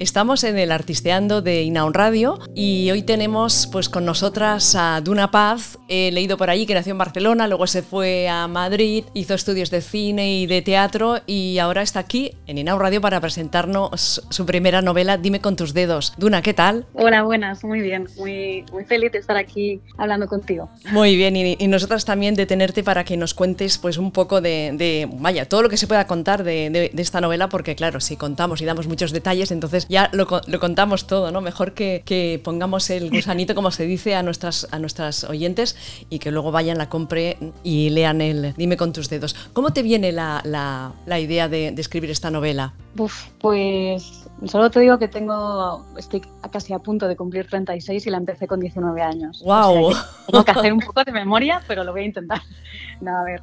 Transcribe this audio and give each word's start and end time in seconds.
Estamos 0.00 0.44
en 0.44 0.56
el 0.56 0.72
Artisteando 0.72 1.42
de 1.42 1.62
Inaun 1.62 1.92
Radio 1.92 2.38
y 2.54 2.90
hoy 2.90 3.02
tenemos 3.02 3.68
pues 3.70 3.90
con 3.90 4.06
nosotras 4.06 4.74
a 4.74 4.98
Duna 5.02 5.30
Paz. 5.30 5.78
He 5.88 6.10
leído 6.10 6.38
por 6.38 6.48
ahí 6.48 6.64
que 6.64 6.72
nació 6.72 6.92
en 6.92 6.98
Barcelona, 6.98 7.46
luego 7.46 7.66
se 7.66 7.82
fue 7.82 8.26
a 8.26 8.48
Madrid, 8.48 9.04
hizo 9.12 9.34
estudios 9.34 9.70
de 9.70 9.82
cine 9.82 10.32
y 10.32 10.46
de 10.46 10.62
teatro 10.62 11.18
y 11.26 11.58
ahora 11.58 11.82
está 11.82 12.00
aquí 12.00 12.34
en 12.46 12.56
Inaun 12.56 12.80
Radio 12.80 13.02
para 13.02 13.20
presentarnos 13.20 14.26
su 14.30 14.46
primera 14.46 14.80
novela 14.80 15.18
Dime 15.18 15.42
con 15.42 15.54
tus 15.54 15.74
dedos. 15.74 16.14
Duna, 16.16 16.40
¿qué 16.40 16.54
tal? 16.54 16.86
Hola, 16.94 17.22
buenas, 17.22 17.62
muy 17.62 17.82
bien, 17.82 18.08
muy, 18.16 18.64
muy 18.72 18.86
feliz 18.86 19.12
de 19.12 19.18
estar 19.18 19.36
aquí 19.36 19.82
hablando 19.98 20.28
contigo. 20.28 20.70
Muy 20.92 21.14
bien 21.14 21.36
y, 21.36 21.68
nosotras 21.68 22.06
también 22.06 22.36
de 22.36 22.46
tenerte 22.46 22.82
para 22.82 23.04
que 23.04 23.18
nos 23.18 23.34
cuentes 23.34 23.76
pues 23.76 23.98
un 23.98 24.12
poco 24.12 24.40
de, 24.40 25.06
vaya, 25.18 25.46
todo 25.46 25.60
lo 25.60 25.68
que 25.68 25.76
se 25.76 25.86
pueda 25.86 26.06
contar 26.06 26.42
de, 26.42 26.90
de 26.90 27.02
esta 27.02 27.20
novela 27.20 27.50
porque 27.50 27.76
claro, 27.76 28.00
si 28.00 28.16
contamos 28.16 28.62
y 28.62 28.64
damos 28.64 28.86
muchos 28.86 29.12
detalles 29.12 29.50
entonces 29.50 29.89
ya 29.90 30.08
lo, 30.12 30.26
contamos 30.60 31.08
todo, 31.08 31.32
¿no? 31.32 31.40
Mejor 31.40 31.72
que, 31.72 32.40
pongamos 32.44 32.90
el 32.90 33.10
gusanito, 33.10 33.56
como 33.56 33.72
se 33.72 33.86
dice, 33.86 34.14
a 34.14 34.22
nuestras, 34.22 34.68
a 34.70 34.78
nuestras 34.78 35.24
oyentes 35.24 35.76
y 36.08 36.20
que 36.20 36.30
luego 36.30 36.52
vayan, 36.52 36.78
la 36.78 36.88
compre 36.88 37.36
y 37.64 37.90
lean 37.90 38.20
el 38.20 38.54
Dime 38.54 38.76
con 38.76 38.92
tus 38.92 39.10
dedos. 39.10 39.34
¿Cómo 39.52 39.72
te 39.72 39.82
viene 39.82 40.12
la, 40.12 40.94
idea 41.06 41.48
de, 41.48 41.74
escribir 41.76 42.10
esta 42.10 42.30
novela? 42.30 42.72
pues 43.40 44.28
solo 44.46 44.70
te 44.70 44.80
digo 44.80 44.98
que 44.98 45.08
tengo, 45.08 45.84
estoy 45.96 46.22
casi 46.50 46.72
a 46.72 46.78
punto 46.78 47.08
de 47.08 47.16
cumplir 47.16 47.48
36 47.48 48.06
y 48.06 48.10
la 48.10 48.18
empecé 48.18 48.46
con 48.46 48.60
19 48.60 49.02
años. 49.02 49.42
¡Wow! 49.44 49.92
tengo 50.30 50.44
que 50.44 50.50
hacer 50.52 50.72
un 50.72 50.80
poco 50.80 51.02
de 51.02 51.10
memoria, 51.10 51.62
pero 51.66 51.82
lo 51.82 51.92
voy 51.92 52.02
a 52.02 52.06
intentar. 52.06 52.40
No, 53.00 53.16
a 53.16 53.24
ver. 53.24 53.40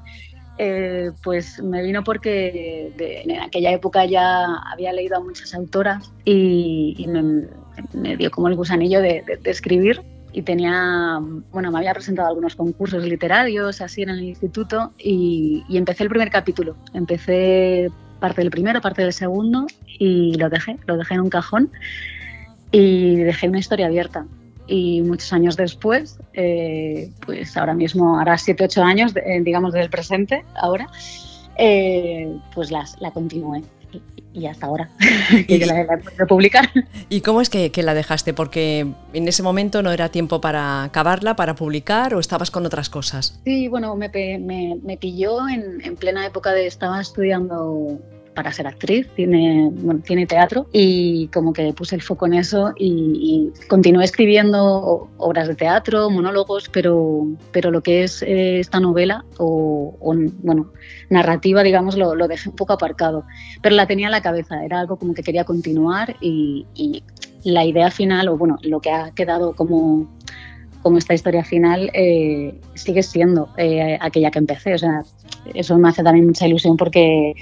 Eh, 0.59 1.11
pues 1.23 1.61
me 1.61 1.83
vino 1.83 2.03
porque 2.03 2.91
en 2.97 3.39
aquella 3.41 3.71
época 3.71 4.05
ya 4.05 4.45
había 4.71 4.91
leído 4.91 5.17
a 5.17 5.19
muchas 5.19 5.53
autoras 5.53 6.11
y, 6.25 7.05
me, 7.93 8.17
dio 8.17 8.31
como 8.31 8.47
el 8.47 8.55
gusanillo 8.55 8.99
de, 9.01 9.23
escribir 9.43 10.01
y 10.33 10.41
tenía, 10.41 11.19
bueno, 11.51 11.71
me 11.71 11.77
había 11.77 11.93
presentado 11.93 12.29
algunos 12.29 12.55
concursos 12.55 13.03
literarios 13.03 13.81
así 13.81 14.01
en 14.01 14.09
el 14.09 14.23
instituto 14.23 14.93
y, 14.97 15.63
empecé 15.69 16.03
el 16.03 16.09
primer 16.09 16.31
capítulo. 16.31 16.75
Empecé 16.93 17.89
parte 18.19 18.41
del 18.41 18.49
primero, 18.49 18.81
parte 18.81 19.03
del 19.03 19.13
segundo 19.13 19.67
y 19.85 20.33
lo 20.37 20.49
dejé, 20.49 20.77
lo 20.87 20.97
dejé 20.97 21.13
en 21.13 21.21
un 21.21 21.29
cajón 21.29 21.71
y 22.71 23.17
dejé 23.17 23.47
una 23.47 23.59
historia 23.59 23.85
abierta 23.85 24.25
y 24.67 25.01
muchos 25.01 25.31
años 25.33 25.55
después, 25.55 26.19
eh, 26.33 27.09
pues 27.25 27.55
ahora 27.57 27.73
mismo, 27.73 28.19
hará 28.19 28.37
7, 28.37 28.65
8 28.65 28.83
años, 28.83 29.13
eh, 29.15 29.41
digamos, 29.41 29.73
del 29.73 29.89
presente, 29.89 30.43
ahora, 30.55 30.87
eh, 31.57 32.29
pues 32.53 32.71
las, 32.71 32.99
la 32.99 33.11
continué. 33.11 33.63
Y 34.33 34.45
hasta 34.45 34.67
ahora, 34.67 34.89
que 35.47 35.65
la, 35.65 35.81
he 35.81 36.25
publicar. 36.27 36.69
¿Y 37.09 37.21
cómo 37.21 37.41
es 37.41 37.49
que, 37.49 37.71
que, 37.71 37.81
la 37.81 37.95
dejaste? 37.95 38.35
Porque 38.35 38.85
en 39.13 39.27
ese 39.27 39.41
momento 39.41 39.81
no 39.81 39.91
era 39.91 40.09
tiempo 40.09 40.41
para 40.41 40.83
acabarla, 40.83 41.35
para 41.35 41.55
publicar, 41.55 42.13
o 42.13 42.19
estabas 42.19 42.51
con 42.51 42.63
otras 42.63 42.89
cosas? 42.89 43.39
Sí, 43.45 43.67
bueno, 43.67 43.95
me, 43.95 44.09
me, 44.09 44.77
me 44.83 44.97
pilló 44.97 45.49
en, 45.49 45.83
en 45.83 45.95
plena 45.95 46.23
época 46.23 46.51
de 46.51 46.67
estaba 46.67 47.01
estudiando 47.01 47.99
para 48.37 48.51
ser 48.51 48.67
actriz, 48.67 49.09
tiene, 49.15 49.71
tiene 50.05 50.27
teatro 50.27 50.67
y 50.71 51.27
como 51.29 51.53
que 51.53 51.73
puse 51.73 51.95
el 51.95 52.03
foco 52.03 52.27
en 52.27 52.35
eso 52.35 52.71
y, 52.77 53.51
continué 53.67 54.05
escribiendo 54.05 55.09
obras 55.17 55.47
de 55.47 55.55
teatro, 55.55 56.11
monólogos, 56.11 56.69
pero, 56.69 57.25
pero 57.51 57.71
lo 57.71 57.81
que 57.81 58.03
es 58.03 58.21
eh, 58.21 58.59
esta 58.59 58.79
novela 58.79 59.25
o, 59.39 59.95
bueno, 60.43 60.71
narrativa, 61.09 61.63
digamos, 61.63 61.97
lo, 61.97 62.13
lo, 62.13 62.27
dejé 62.27 62.49
un 62.49 62.55
poco 62.55 62.73
aparcado. 62.73 63.25
Pero 63.63 63.75
la 63.75 63.87
tenía 63.87 64.05
en 64.05 64.11
la 64.11 64.21
cabeza, 64.21 64.63
era 64.63 64.81
algo 64.81 64.97
como 64.97 65.15
que 65.15 65.23
quería 65.23 65.43
continuar 65.43 66.15
y, 66.21 66.67
la 67.43 67.65
idea 67.65 67.89
final, 67.89 68.27
o 68.27 68.37
bueno, 68.37 68.57
lo 68.61 68.81
que 68.81 68.91
ha 68.91 69.11
quedado 69.11 69.55
como 69.55 70.07
como 70.87 70.99
esta 70.99 71.13
historia 71.13 71.43
final 71.43 71.91
eh, 71.93 72.57
sigue 72.75 73.03
siendo 73.03 73.49
eh, 73.57 73.97
aquella 73.99 74.31
que 74.31 74.39
empecé. 74.39 74.73
O 74.73 74.77
sea, 74.77 75.03
eso 75.53 75.77
me 75.77 75.89
hace 75.89 76.01
también 76.01 76.25
mucha 76.25 76.47
ilusión 76.47 76.77
porque 76.77 77.33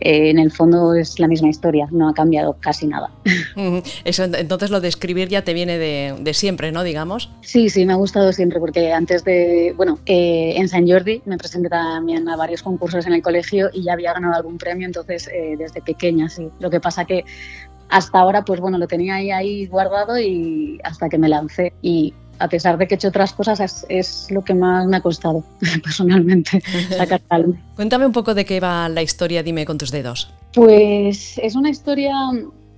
eh, 0.00 0.30
en 0.30 0.38
el 0.38 0.50
fondo 0.50 0.94
es 0.94 1.20
la 1.20 1.28
misma 1.28 1.50
historia, 1.50 1.88
no 1.90 2.08
ha 2.08 2.14
cambiado 2.14 2.56
casi 2.58 2.86
nada. 2.86 3.10
Eso, 4.06 4.24
entonces 4.24 4.70
lo 4.70 4.80
de 4.80 4.88
escribir 4.88 5.28
ya 5.28 5.42
te 5.42 5.52
viene 5.52 5.76
de, 5.76 6.32
siempre, 6.32 6.72
¿no? 6.72 6.84
Digamos. 6.84 7.30
Sí, 7.42 7.68
sí, 7.68 7.84
me 7.84 7.92
ha 7.92 7.96
gustado 7.96 8.32
siempre 8.32 8.58
porque 8.58 8.94
antes 8.94 9.24
de, 9.24 9.74
bueno, 9.76 9.98
eh, 10.06 10.54
en 10.56 10.70
San 10.70 10.88
Jordi 10.88 11.20
me 11.26 11.36
presenté 11.36 11.68
también 11.68 12.26
a 12.30 12.36
varios 12.36 12.62
concursos 12.62 13.06
en 13.06 13.12
el 13.12 13.20
colegio 13.20 13.68
y 13.74 13.82
ya 13.82 13.92
había 13.92 14.14
ganado 14.14 14.36
algún 14.36 14.56
premio, 14.56 14.86
entonces 14.86 15.28
eh, 15.28 15.56
desde 15.58 15.82
pequeña, 15.82 16.30
sí. 16.30 16.48
Lo 16.60 16.70
que 16.70 16.80
pasa 16.80 17.04
que 17.04 17.26
hasta 17.88 18.18
ahora, 18.18 18.44
pues 18.44 18.60
bueno, 18.60 18.78
lo 18.78 18.86
tenía 18.86 19.16
ahí, 19.16 19.30
ahí 19.30 19.66
guardado 19.66 20.18
y 20.18 20.80
hasta 20.82 21.08
que 21.08 21.18
me 21.18 21.28
lancé. 21.28 21.72
Y 21.82 22.14
a 22.38 22.48
pesar 22.48 22.78
de 22.78 22.86
que 22.86 22.94
he 22.94 22.96
hecho 22.96 23.08
otras 23.08 23.32
cosas, 23.32 23.86
es, 23.88 24.30
lo 24.30 24.42
que 24.42 24.54
más 24.54 24.86
me 24.86 24.96
ha 24.96 25.00
costado 25.00 25.44
personalmente 25.82 26.62
sacar 26.96 27.20
calma. 27.22 27.56
Cuéntame 27.74 28.06
un 28.06 28.12
poco 28.12 28.34
de 28.34 28.44
qué 28.44 28.60
va 28.60 28.88
la 28.88 29.02
historia, 29.02 29.42
dime 29.42 29.64
con 29.64 29.78
tus 29.78 29.90
dedos. 29.90 30.32
Pues 30.54 31.38
es 31.38 31.54
una 31.54 31.70
historia, 31.70 32.14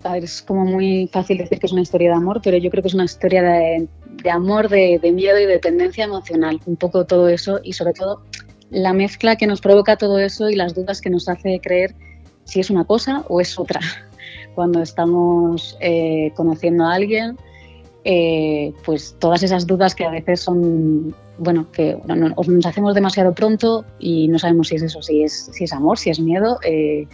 a 0.02 0.12
ver, 0.12 0.24
es 0.24 0.42
como 0.42 0.64
muy 0.64 1.08
fácil 1.12 1.38
decir 1.38 1.58
que 1.58 1.66
es 1.66 1.72
una 1.72 1.82
historia 1.82 2.10
de 2.10 2.16
amor, 2.16 2.40
pero 2.42 2.56
yo 2.56 2.70
creo 2.70 2.82
que 2.82 2.88
es 2.88 2.94
una 2.94 3.04
historia 3.04 3.42
de, 3.42 3.88
amor, 4.30 4.68
de, 4.68 5.00
miedo 5.12 5.38
y 5.38 5.42
de 5.42 5.52
dependencia 5.52 6.04
emocional, 6.04 6.60
un 6.66 6.76
poco 6.76 7.04
todo 7.06 7.28
eso 7.28 7.60
y 7.62 7.72
sobre 7.72 7.92
todo 7.92 8.22
la 8.70 8.92
mezcla 8.92 9.36
que 9.36 9.46
nos 9.46 9.60
provoca 9.60 9.96
todo 9.96 10.18
eso 10.18 10.50
y 10.50 10.54
las 10.54 10.74
dudas 10.74 11.00
que 11.00 11.10
nos 11.10 11.28
hace 11.28 11.60
creer 11.62 11.94
si 12.44 12.60
es 12.60 12.70
una 12.70 12.84
cosa 12.84 13.24
o 13.28 13.40
es 13.40 13.58
otra. 13.58 13.80
Cuando 14.54 14.82
estamos 14.82 15.76
eh, 15.80 16.32
conociendo 16.34 16.84
a 16.84 16.94
alguien, 16.94 17.36
eh, 18.04 18.72
pues 18.84 19.16
todas 19.18 19.42
esas 19.42 19.66
dudas 19.66 19.94
que 19.94 20.04
a 20.04 20.10
veces 20.10 20.40
son, 20.40 21.14
bueno, 21.36 21.70
que 21.72 21.98
nos 22.06 22.66
hacemos 22.66 22.94
demasiado 22.94 23.34
pronto 23.34 23.84
y 23.98 24.28
no 24.28 24.38
sabemos 24.38 24.68
si 24.68 24.76
es 24.76 24.82
eso, 24.82 25.02
si 25.02 25.22
es, 25.22 25.50
si 25.52 25.64
es 25.64 25.72
amor, 25.72 25.98
si 25.98 26.10
es 26.10 26.20
miedo, 26.20 26.58
eh, 26.64 27.06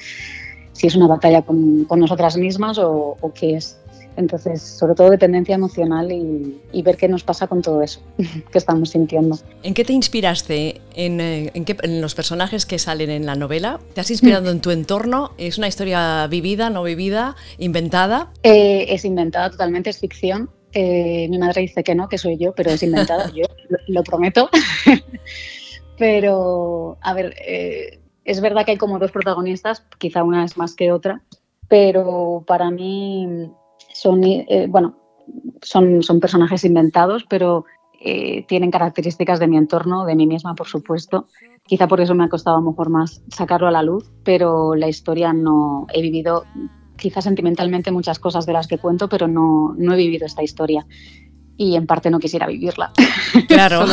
si 0.73 0.87
es 0.87 0.95
una 0.95 1.07
batalla 1.07 1.43
con, 1.43 1.87
nosotras 1.89 2.37
mismas 2.37 2.79
o, 2.79 3.17
qué 3.35 3.57
es. 3.57 3.79
Entonces, 4.17 4.63
sobre 4.63 4.95
todo 4.95 5.11
dependencia 5.11 5.57
emocional 5.57 6.13
y, 6.13 6.83
ver 6.83 6.97
qué 6.97 7.09
nos 7.09 7.25
pasa 7.25 7.49
con 7.49 7.63
todo 7.63 7.83
eso 7.83 8.01
que 8.53 8.59
estamos 8.59 8.91
sintiendo. 8.91 9.37
¿En 9.65 9.75
qué 9.75 9.85
te 9.85 9.93
inspiraste? 9.93 10.81
¿En, 10.95 11.21
eh, 11.21 11.51
en, 11.55 12.01
los 12.01 12.15
personajes 12.15 12.67
que 12.67 12.79
salen 12.79 13.11
en 13.11 13.27
la 13.27 13.35
novela? 13.35 13.81
¿Te 13.95 14.01
has 14.01 14.11
inspirado 14.13 14.51
en 14.53 14.61
tu 14.61 14.71
entorno? 14.71 15.33
¿Es 15.39 15.59
una 15.59 15.67
historia 15.67 16.25
vivida, 16.29 16.71
no 16.71 16.85
vivida, 16.85 17.35
inventada? 17.59 18.31
es 18.45 19.05
inventada 19.05 19.51
totalmente, 19.51 19.91
es 19.91 19.99
ficción. 19.99 20.51
Eh, 20.75 21.29
mi 21.31 21.39
madre 21.39 21.63
dice 21.63 21.85
que 21.85 21.95
no, 21.95 22.09
que 22.09 22.19
soy 22.19 22.37
yo, 22.37 22.53
pero 22.53 22.71
es 22.71 22.83
inventado, 22.83 23.31
yo 23.35 23.45
lo, 23.87 24.03
prometo. 24.03 24.51
pero, 25.99 26.99
a 27.01 27.15
ver, 27.15 27.35
eh, 27.47 28.01
es 28.25 28.41
verdad 28.41 28.65
que 28.65 28.73
hay 28.73 28.77
como 28.77 28.99
dos 28.99 29.13
protagonistas, 29.13 29.87
quizá 29.99 30.25
una 30.25 30.45
es 30.45 30.57
más 30.57 30.75
que 30.75 30.91
otra, 30.91 31.23
pero 31.69 32.43
para 32.47 32.71
mí 32.71 33.51
son, 33.93 34.25
eh, 34.25 34.67
bueno, 34.69 34.99
son, 35.63 36.03
son 36.03 36.21
personajes 36.21 36.65
inventados, 36.65 37.25
pero 37.29 37.65
tienen 38.49 38.71
características 38.71 39.41
de 39.41 39.47
mi 39.47 39.57
entorno, 39.57 40.05
de 40.05 40.15
mí 40.15 40.27
misma, 40.27 40.55
por 40.55 40.67
supuesto. 40.67 41.27
Quizá 41.63 41.89
por 41.89 42.03
eso 42.03 42.15
me 42.15 42.25
ha 42.25 42.29
costado 42.29 42.59
a 42.59 42.61
lo 42.61 42.71
mejor 42.71 42.91
más 42.91 43.23
sacarlo 43.29 43.67
a 43.67 43.71
la 43.71 43.83
luz, 43.83 44.13
pero 44.25 44.75
la 44.75 44.89
historia 44.89 45.33
no 45.33 45.87
he 45.91 46.03
vivido 46.03 46.45
quizás 46.97 47.25
sentimentalmente 47.25 47.91
muchas 47.91 48.19
cosas 48.19 48.47
de 48.47 48.53
las 48.53 48.67
que 48.67 48.79
cuento, 48.79 49.09
pero 49.09 49.29
no, 49.29 49.75
no 49.77 49.95
he 49.95 49.97
vivido 49.97 50.27
esta 50.27 50.43
historia 50.43 50.87
y 51.57 51.77
en 51.77 51.87
parte 51.87 52.11
no 52.11 52.19
quisiera 52.19 52.47
vivirla. 52.47 52.93
Claro. 53.49 53.85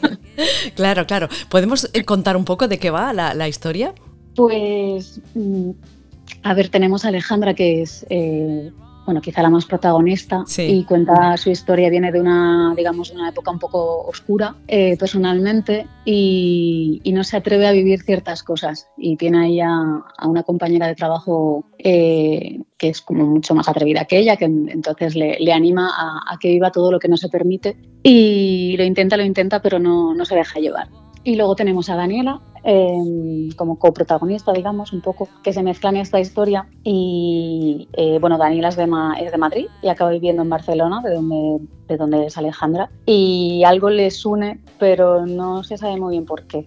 claro, 0.76 1.06
claro. 1.06 1.28
¿Podemos 1.48 1.90
eh, 1.92 2.04
contar 2.04 2.36
un 2.36 2.44
poco 2.44 2.68
de 2.68 2.78
qué 2.78 2.90
va 2.90 3.12
la, 3.12 3.48
historia? 3.48 3.94
Pues, 4.36 5.20
mm, 5.34 5.70
a 6.44 6.54
ver, 6.54 6.68
tenemos 6.68 7.04
a 7.04 7.08
Alejandra, 7.08 7.54
que 7.54 7.82
es 7.82 8.06
eh, 8.10 8.70
bueno, 9.04 9.20
quizá 9.20 9.42
la 9.42 9.50
más 9.50 9.66
protagonista 9.66 10.44
y 10.58 10.84
cuenta 10.84 11.36
su 11.36 11.50
historia, 11.50 11.90
viene 11.90 12.12
de 12.12 12.20
una, 12.20 12.74
digamos, 12.76 13.10
una 13.10 13.28
época 13.28 13.50
un 13.50 13.58
poco 13.58 14.02
oscura 14.06 14.54
eh, 14.68 14.96
personalmente 14.98 15.86
y, 16.04 17.02
no 17.10 17.24
se 17.24 17.36
atreve 17.36 17.66
a 17.66 17.72
vivir 17.72 18.00
ciertas 18.02 18.44
cosas 18.44 18.86
y 18.96 19.16
tiene 19.16 19.44
ahí 19.44 19.60
a, 19.60 20.04
una 20.24 20.44
compañera 20.44 20.86
de 20.86 20.94
trabajo 20.94 21.64
eh, 21.76 22.60
que 22.78 22.88
es 22.90 23.00
como 23.00 23.26
mucho 23.26 23.52
más 23.56 23.68
atrevida 23.68 24.04
que 24.04 24.18
ella, 24.18 24.36
que 24.36 24.44
entonces 24.44 25.16
le, 25.16 25.52
anima 25.52 25.90
a, 25.90 26.38
que 26.38 26.50
viva 26.50 26.70
todo 26.70 26.92
lo 26.92 27.00
que 27.00 27.08
no 27.08 27.16
se 27.16 27.28
permite 27.28 27.76
y 28.04 28.76
lo 28.76 28.84
intenta, 28.84 29.16
lo 29.16 29.24
intenta, 29.24 29.60
pero 29.60 29.80
no, 29.80 30.14
no 30.14 30.24
se 30.24 30.36
deja 30.36 30.60
llevar. 30.60 30.88
Y 31.24 31.34
luego 31.34 31.56
tenemos 31.56 31.90
a 31.90 31.96
Daniela, 31.96 32.40
Em, 32.62 33.50
como 33.52 33.78
coprotagonista, 33.78 34.52
digamos, 34.52 34.92
un 34.92 35.00
poco, 35.00 35.28
que 35.42 35.52
se 35.52 35.62
mezclan 35.62 35.96
en 35.96 36.02
esta 36.02 36.20
historia. 36.20 36.68
Y 36.84 37.88
eh, 37.94 38.18
bueno, 38.20 38.38
Daniela 38.38 38.68
es 38.68 38.76
de, 38.76 38.88
es 39.20 39.32
de 39.32 39.38
Madrid 39.38 39.66
y 39.82 39.88
acaba 39.88 40.10
viviendo 40.10 40.42
en 40.42 40.50
Barcelona, 40.50 41.00
de 41.02 41.14
donde 41.14 41.60
de 41.90 41.96
donde 41.96 42.26
es 42.26 42.38
Alejandra, 42.38 42.88
y 43.04 43.64
algo 43.64 43.90
les 43.90 44.24
une, 44.24 44.60
pero 44.78 45.26
no 45.26 45.64
se 45.64 45.76
sabe 45.76 45.98
muy 45.98 46.12
bien 46.12 46.24
por 46.24 46.44
qué. 46.44 46.66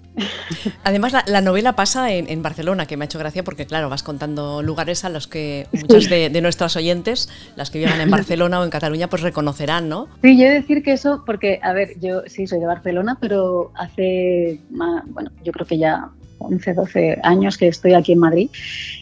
Además, 0.83 1.13
la, 1.25 1.41
novela 1.41 1.75
pasa 1.75 2.11
en, 2.11 2.43
Barcelona, 2.43 2.85
que 2.85 2.97
me 2.97 3.05
ha 3.05 3.07
hecho 3.07 3.19
gracia 3.19 3.43
porque, 3.43 3.65
claro, 3.65 3.89
vas 3.89 4.03
contando 4.03 4.61
lugares 4.61 5.05
a 5.05 5.09
los 5.09 5.27
que 5.27 5.67
muchos 5.71 6.09
de, 6.09 6.29
de 6.29 6.41
nuestros 6.41 6.75
oyentes, 6.75 7.29
las 7.55 7.71
que 7.71 7.79
vivan 7.79 8.01
en 8.01 8.11
Barcelona 8.11 8.59
o 8.59 8.63
en 8.65 8.69
Cataluña, 8.69 9.09
pues 9.09 9.21
reconocerán, 9.21 9.87
¿no? 9.87 10.09
Sí, 10.21 10.37
yo 10.37 10.45
he 10.45 10.49
de 10.49 10.55
decir 10.55 10.83
que 10.83 10.91
eso, 10.91 11.23
porque, 11.25 11.59
a 11.63 11.71
ver, 11.71 11.97
yo 12.01 12.23
sí 12.27 12.45
soy 12.45 12.59
de 12.59 12.65
Barcelona, 12.65 13.17
pero 13.21 13.71
hace, 13.75 14.59
bueno, 14.69 15.31
yo 15.43 15.53
creo 15.53 15.65
que 15.65 15.77
ya 15.77 16.09
11, 16.39 16.73
12 16.73 17.19
años 17.23 17.57
que 17.57 17.69
estoy 17.69 17.93
aquí 17.93 18.11
en 18.11 18.19
Madrid. 18.19 18.49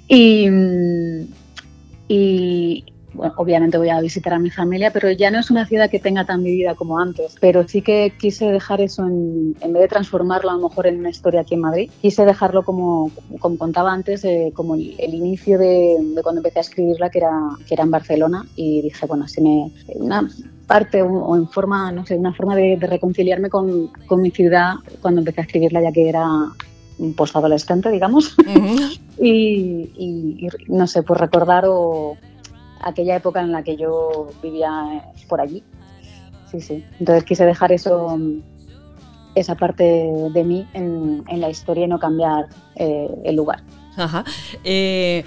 Y, 0.08 0.48
y 2.08 2.86
obviamente 3.16 3.78
voy 3.78 3.90
a 3.90 4.00
visitar 4.02 4.34
a 4.34 4.40
mi 4.40 4.50
familia, 4.50 4.92
pero 4.92 5.12
ya 5.12 5.32
no 5.32 5.40
es 5.40 5.52
una 5.52 5.66
ciudad 5.66 5.90
que 5.90 6.00
tenga 6.00 6.26
tan 6.26 6.44
vivida 6.44 6.76
como 6.76 7.00
antes. 7.00 7.36
Pero 7.40 7.68
sí 7.68 7.82
que 7.82 8.14
quise 8.20 8.46
dejar 8.52 8.82
eso, 8.82 9.06
en, 9.06 9.56
en 9.62 9.74
vez 9.74 9.84
de 9.84 9.88
transformarlo 9.88 10.50
a 10.50 10.54
lo 10.54 10.70
mejor 10.70 10.88
en 10.88 11.00
una 11.00 11.10
historia 11.10 11.42
aquí 11.42 11.56
en 11.56 11.62
Madrid, 11.62 11.92
quise 12.02 12.26
dejarlo 12.26 12.64
como, 12.64 13.12
como 13.40 13.58
contaba 13.58 13.92
antes, 13.92 14.24
eh, 14.24 14.52
como 14.56 14.76
el, 14.76 15.14
inicio 15.14 15.58
de, 15.58 15.98
cuando 16.24 16.40
empecé 16.40 16.60
a 16.60 16.62
escribirla, 16.62 17.10
que 17.10 17.20
era, 17.20 17.32
que 17.68 17.74
era 17.74 17.84
en 17.84 17.92
Barcelona. 17.92 18.46
Y 18.56 18.82
dije, 18.82 19.06
bueno, 19.06 19.28
si 19.28 19.42
me. 19.42 19.72
Una, 19.96 20.28
parte 20.68 21.02
o, 21.02 21.36
en 21.36 21.50
forma, 21.50 21.92
no 21.92 22.06
sé, 22.06 22.16
una 22.16 22.34
forma 22.34 22.56
de, 22.56 22.78
reconciliarme 22.80 23.50
con, 23.50 23.88
con, 24.08 24.22
mi 24.22 24.32
ciudad 24.32 24.76
cuando 25.02 25.20
empecé 25.20 25.42
a 25.42 25.44
escribirla 25.44 25.82
ya 25.82 25.92
que 25.92 26.08
era 26.08 26.26
un 26.98 27.14
postadolescente, 27.14 27.90
digamos. 27.92 28.36
y, 29.20 29.90
y, 29.98 30.48
no 30.70 30.88
sé, 30.88 31.04
pues 31.04 31.20
recordar 31.20 31.66
o, 31.68 32.16
aquella 32.84 33.16
época 33.16 33.42
en 33.42 33.52
la 33.52 33.64
que 33.64 33.78
yo 33.78 34.28
vivía 34.42 35.04
por 35.28 35.42
allí. 35.42 35.64
Sí, 36.50 36.60
sí. 36.60 36.86
Entonces 37.00 37.24
quise 37.24 37.46
dejar 37.46 37.72
eso, 37.72 38.18
esa 39.36 39.56
parte 39.56 39.84
de 40.34 40.44
mí 40.44 40.68
en, 40.74 41.24
en 41.28 41.42
la 41.42 41.50
historia 41.50 41.86
y 41.86 41.88
no 41.88 42.00
cambiar 42.00 42.48
eh, 42.76 43.10
el 43.24 43.36
lugar. 43.36 43.64
Ajá. 43.96 44.24
Eh, 44.64 45.24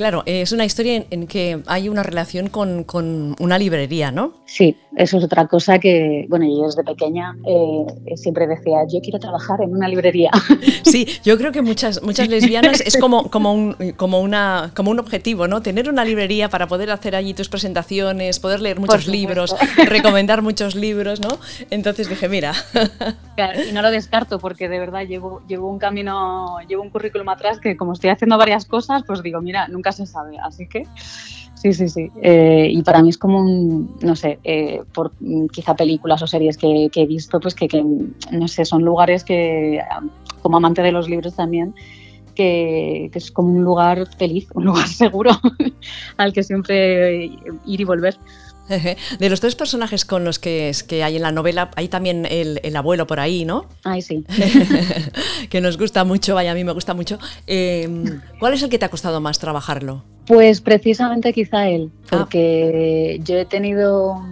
Claro, 0.00 0.22
es 0.24 0.52
una 0.52 0.64
historia 0.64 1.04
en, 1.10 1.26
que 1.26 1.62
hay 1.66 1.90
una 1.90 2.02
relación 2.02 2.48
con, 2.48 2.86
una 3.38 3.58
librería, 3.58 4.10
¿no? 4.10 4.32
Sí, 4.46 4.74
eso 4.96 5.18
es 5.18 5.24
otra 5.24 5.46
cosa 5.46 5.78
que, 5.78 6.24
bueno, 6.30 6.46
yo 6.46 6.64
desde 6.64 6.82
pequeña 6.84 7.36
eh, 7.46 8.16
siempre 8.16 8.46
decía, 8.46 8.78
yo 8.90 9.00
quiero 9.02 9.18
trabajar 9.18 9.60
en 9.60 9.74
una 9.74 9.88
librería. 9.88 10.30
Sí, 10.82 11.06
yo 11.22 11.36
creo 11.36 11.52
que 11.52 11.62
muchas, 11.62 12.02
muchas 12.02 12.28
lesbianas 12.28 12.80
es 12.80 12.96
como, 12.96 13.30
como, 13.30 13.52
un, 13.52 13.76
como, 13.96 14.20
una, 14.20 14.72
como 14.74 14.90
un 14.90 14.98
objetivo, 14.98 15.46
¿no? 15.46 15.62
Tener 15.62 15.88
una 15.88 16.04
librería 16.04 16.48
para 16.48 16.66
poder 16.66 16.90
hacer 16.90 17.14
allí 17.14 17.34
tus 17.34 17.48
presentaciones, 17.48 18.40
poder 18.40 18.60
leer 18.60 18.80
muchos 18.80 19.06
libros, 19.06 19.54
recomendar 19.86 20.42
muchos 20.42 20.74
libros, 20.74 21.20
¿no? 21.20 21.38
Entonces 21.68 22.08
dije, 22.08 22.28
mira. 22.28 22.54
Claro, 23.36 23.58
y 23.66 23.72
no 23.72 23.80
lo 23.80 23.90
descarto 23.90 24.38
porque 24.38 24.68
de 24.68 24.78
verdad 24.78 25.06
llevo, 25.06 25.40
llevo 25.48 25.70
un 25.70 25.78
camino, 25.78 26.58
llevo 26.68 26.82
un 26.82 26.90
currículum 26.90 27.26
atrás 27.30 27.58
que 27.58 27.74
como 27.74 27.94
estoy 27.94 28.10
haciendo 28.10 28.36
varias 28.36 28.66
cosas, 28.66 29.02
pues 29.06 29.22
digo, 29.22 29.40
mira, 29.40 29.66
nunca 29.66 29.89
se 29.92 30.06
sabe. 30.06 30.38
Así 30.38 30.66
que 30.66 30.84
sí, 31.54 31.72
sí, 31.72 31.88
sí. 31.88 32.08
Eh, 32.22 32.68
y 32.70 32.82
para 32.82 33.02
mí 33.02 33.10
es 33.10 33.18
como 33.18 33.40
un, 33.40 33.96
no 34.00 34.16
sé, 34.16 34.38
eh, 34.44 34.82
por 34.92 35.12
quizá 35.52 35.74
películas 35.74 36.22
o 36.22 36.26
series 36.26 36.56
que, 36.56 36.90
he 36.92 37.06
visto, 37.06 37.40
pues 37.40 37.54
que, 37.54 37.68
no 38.32 38.48
sé, 38.48 38.64
son 38.64 38.82
lugares 38.82 39.24
que, 39.24 39.80
como 40.42 40.56
amante 40.56 40.82
de 40.82 40.92
los 40.92 41.08
libros 41.08 41.34
también, 41.34 41.74
que, 42.34 43.10
es 43.12 43.30
como 43.30 43.50
un 43.50 43.62
lugar 43.62 44.06
feliz, 44.16 44.48
un 44.54 44.64
lugar 44.64 44.88
seguro 45.02 45.32
al 46.16 46.32
que 46.32 46.42
siempre 46.42 47.24
ir 47.66 47.80
y 47.80 47.84
volver. 47.84 48.18
De 49.18 49.30
los 49.30 49.40
tres 49.40 49.54
personajes 49.56 50.04
con 50.04 50.24
los 50.24 50.38
que, 50.38 50.72
que 50.86 51.02
hay 51.02 51.16
en 51.16 51.22
la 51.22 51.32
novela, 51.32 51.70
hay 51.76 51.88
también 51.88 52.26
el, 52.30 52.76
abuelo 52.76 53.06
por 53.06 53.20
ahí, 53.20 53.44
¿no? 53.44 53.66
Ay, 53.84 54.00
sí. 54.00 54.24
que 55.50 55.60
nos 55.60 55.76
gusta 55.76 56.04
mucho, 56.04 56.34
vaya, 56.34 56.52
a 56.52 56.54
mí 56.54 56.64
me 56.64 56.72
gusta 56.72 56.94
mucho. 56.94 57.18
Em, 57.46 58.20
¿Cuál 58.38 58.54
es 58.54 58.62
el 58.62 58.70
que 58.70 58.78
te 58.78 58.84
ha 58.84 58.88
costado 58.88 59.20
más 59.20 59.38
trabajarlo? 59.38 60.04
Pues 60.26 60.60
precisamente 60.60 61.32
quizá 61.32 61.68
él, 61.68 61.90
ah. 62.04 62.18
porque 62.18 63.20
yo 63.24 63.36
he 63.36 63.44
tenido 63.44 64.22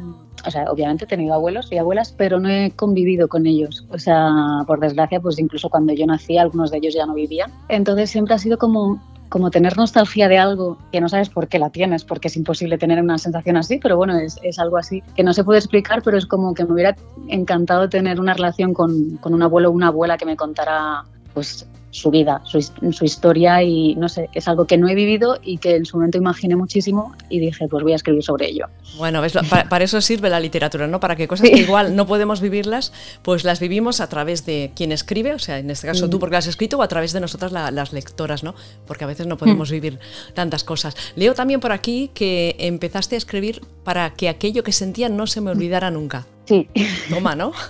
o 0.47 0.51
sea, 0.51 0.71
obviamente 0.71 1.05
he 1.05 1.09
tenido 1.09 1.35
abuelos 1.35 1.69
y 1.71 1.79
abuelas, 1.79 2.15
pero 2.17 2.39
no 2.39 2.49
he 2.49 2.71
convivido 2.71 3.29
con 3.29 3.47
ellos. 3.47 3.85
O 3.91 3.99
sea, 3.99 4.31
por 4.67 4.81
desgracia, 4.81 5.21
pues 5.21 5.39
incluso 5.39 5.69
cuando 5.69 5.93
yo 5.93 6.07
nací, 6.07 6.39
algunos 6.39 6.71
de 6.71 6.79
ellos 6.79 6.95
ya 6.95 7.07
no 7.07 7.15
vivían. 7.15 7.51
Entonces 7.69 8.11
siempre 8.11 8.35
ha 8.35 8.39
sido 8.39 8.57
como 8.57 9.03
como 9.29 9.51
tener 9.51 9.77
nostalgia 9.77 10.29
de 10.29 10.39
algo 10.39 10.79
que 10.93 11.01
no 11.01 11.09
sabes 11.09 11.29
por 11.29 11.49
qué 11.49 11.59
la 11.59 11.71
tienes, 11.71 12.05
porque 12.05 12.29
es 12.29 12.37
imposible 12.37 12.79
tener 12.79 13.01
una 13.03 13.19
sensación 13.19 13.57
así, 13.57 13.79
pero 13.79 13.97
bueno, 13.97 14.19
es, 14.19 14.39
es 14.43 14.59
algo 14.59 14.77
así 14.77 15.03
que 15.17 15.23
no 15.23 15.33
se 15.33 15.45
puede 15.45 15.59
explicar, 15.59 16.03
pero 16.03 16.17
es 16.17 16.27
como 16.27 16.55
que 16.55 16.65
me 16.65 16.73
hubiera 16.73 16.97
encantado 17.29 17.89
tener 17.89 18.21
una 18.21 18.35
relación 18.35 18.75
con, 18.75 19.17
con 19.19 19.35
un 19.35 19.43
abuelo 19.43 19.69
o 19.69 19.73
una 19.73 19.89
abuela 19.89 20.17
que 20.17 20.27
me 20.27 20.37
contara 20.37 21.05
pues 21.35 21.67
su 21.91 22.11
vida, 22.11 22.43
su, 22.45 22.61
su, 22.61 23.05
historia 23.05 23.63
y 23.63 23.95
no 23.97 24.09
sé, 24.09 24.29
es 24.35 24.47
algo 24.47 24.67
que 24.67 24.77
no 24.77 24.89
he 24.89 24.95
vivido 24.95 25.39
y 25.43 25.59
que 25.59 25.77
en 25.77 25.87
su 25.87 25.97
momento 25.97 26.19
imaginé 26.19 26.55
muchísimo 26.55 27.15
y 27.31 27.41
dije, 27.41 27.67
pues 27.69 27.83
voy 27.83 27.93
a 27.93 27.97
escribir 27.97 28.23
sobre 28.23 28.47
ello. 28.49 28.67
Bueno, 28.99 29.23
para, 29.69 29.85
eso 29.85 30.01
sirve 30.01 30.29
la 30.29 30.41
literatura, 30.41 30.87
¿no? 30.87 31.01
Para 31.01 31.17
que 31.17 31.27
cosas 31.29 31.49
que 31.49 31.59
igual 31.59 31.97
no 31.97 32.07
podemos 32.07 32.41
vivirlas, 32.41 32.93
pues 33.23 33.45
las 33.45 33.61
vivimos 33.61 34.01
a 34.01 34.09
través 34.09 34.45
de 34.45 34.73
quien 34.75 34.93
escribe, 34.93 35.33
o 35.33 35.39
sea, 35.39 35.59
en 35.59 35.71
este 35.71 35.87
caso 35.87 36.11
tú 36.11 36.19
porque 36.19 36.35
las 36.35 36.45
has 36.45 36.51
escrito 36.51 36.79
o 36.79 36.83
a 36.83 36.89
través 36.89 37.13
de 37.13 37.21
nosotras 37.21 37.53
las 37.53 37.93
lectoras, 37.93 38.43
¿no? 38.45 38.55
Porque 38.87 39.05
a 39.05 39.07
veces 39.07 39.27
no 39.27 39.37
podemos 39.39 39.71
mm. 39.71 39.73
vivir 39.73 39.99
tantas 40.35 40.65
cosas. 40.65 40.97
Leo 41.17 41.35
también 41.35 41.61
por 41.61 41.73
aquí 41.73 42.11
que 42.13 42.57
empezaste 42.59 43.15
a 43.15 43.19
escribir 43.19 43.63
para 43.85 44.11
que 44.11 44.29
aquello 44.29 44.63
que 44.63 44.73
sentía 44.73 45.09
no 45.09 45.27
se 45.27 45.41
me 45.41 45.51
olvidara 45.51 45.91
nunca. 45.91 46.27
Sí. 46.45 46.69
Toma, 47.11 47.35
¿no? 47.35 47.53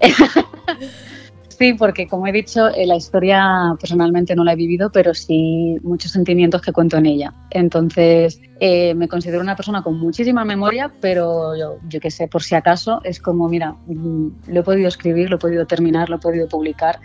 Sí, 1.58 1.72
porque 1.72 2.06
como 2.06 2.26
he 2.26 2.32
dicho, 2.32 2.68
eh, 2.68 2.86
la 2.86 2.96
historia 2.96 3.74
personalmente 3.80 4.36
no 4.36 4.44
la 4.44 4.52
he 4.52 4.56
vivido, 4.56 4.90
pero 4.92 5.14
sí 5.14 5.78
muchos 5.82 6.12
sentimientos 6.12 6.60
que 6.60 6.72
cuento 6.72 6.98
en 6.98 7.06
ella. 7.06 7.32
Entonces, 7.50 8.40
eh, 8.60 8.94
me 8.94 9.08
considero 9.08 9.40
una 9.40 9.56
persona 9.56 9.82
con 9.82 9.98
muchísima 9.98 10.44
memoria, 10.44 10.92
pero 11.00 11.56
yo, 11.56 11.78
yo 11.88 11.98
que 11.98 12.10
sé, 12.10 12.28
por 12.28 12.42
si 12.42 12.54
acaso, 12.54 13.00
es 13.04 13.20
como, 13.20 13.48
mira, 13.48 13.74
mm, 13.86 14.28
lo 14.48 14.60
he 14.60 14.62
podido 14.62 14.88
escribir, 14.88 15.30
lo 15.30 15.36
he 15.36 15.38
podido 15.38 15.66
terminar, 15.66 16.10
lo 16.10 16.16
he 16.16 16.20
podido 16.20 16.46
publicar 16.46 17.00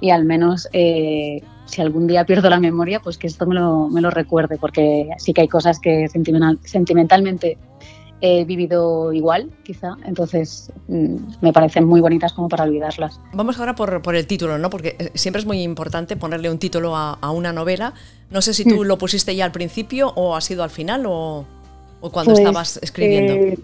y 0.00 0.10
al 0.10 0.24
menos 0.24 0.68
eh, 0.72 1.40
si 1.64 1.80
algún 1.80 2.08
día 2.08 2.26
pierdo 2.26 2.50
la 2.50 2.58
memoria, 2.58 2.98
pues 2.98 3.16
que 3.16 3.28
esto 3.28 3.46
me 3.46 3.54
lo, 3.54 3.88
me 3.88 4.00
lo 4.00 4.10
recuerde, 4.10 4.58
porque 4.58 5.08
sí 5.18 5.32
que 5.32 5.42
hay 5.42 5.48
cosas 5.48 5.78
que 5.78 6.08
sentimental, 6.08 6.58
sentimentalmente 6.64 7.56
he 8.22 8.44
vivido 8.44 9.12
igual, 9.12 9.50
quizá, 9.64 9.96
entonces 10.06 10.72
mm, 10.86 11.16
me 11.40 11.52
parecen 11.52 11.84
muy 11.84 12.00
bonitas 12.00 12.32
como 12.32 12.48
para 12.48 12.62
olvidarlas. 12.64 13.20
Vamos 13.34 13.58
ahora 13.58 13.74
por, 13.74 14.00
por, 14.00 14.14
el 14.14 14.28
título, 14.28 14.58
¿no? 14.58 14.70
Porque 14.70 14.96
eh, 14.98 15.10
siempre 15.14 15.40
es 15.40 15.46
muy 15.46 15.60
importante 15.62 16.16
ponerle 16.16 16.48
un 16.48 16.58
título 16.58 16.96
a, 16.96 17.30
una 17.32 17.52
novela. 17.52 17.94
No 18.30 18.40
sé 18.40 18.54
si 18.54 18.64
tú 18.64 18.84
mm. 18.84 18.86
lo 18.86 18.96
pusiste 18.96 19.34
ya 19.34 19.44
al 19.44 19.52
principio 19.52 20.12
o 20.14 20.36
ha 20.36 20.40
sido 20.40 20.62
al 20.62 20.70
final 20.70 21.04
o, 21.06 21.44
o 22.00 22.10
cuando 22.12 22.30
pues, 22.30 22.38
estabas 22.38 22.78
escribiendo. 22.80 23.32
Eh, 23.32 23.58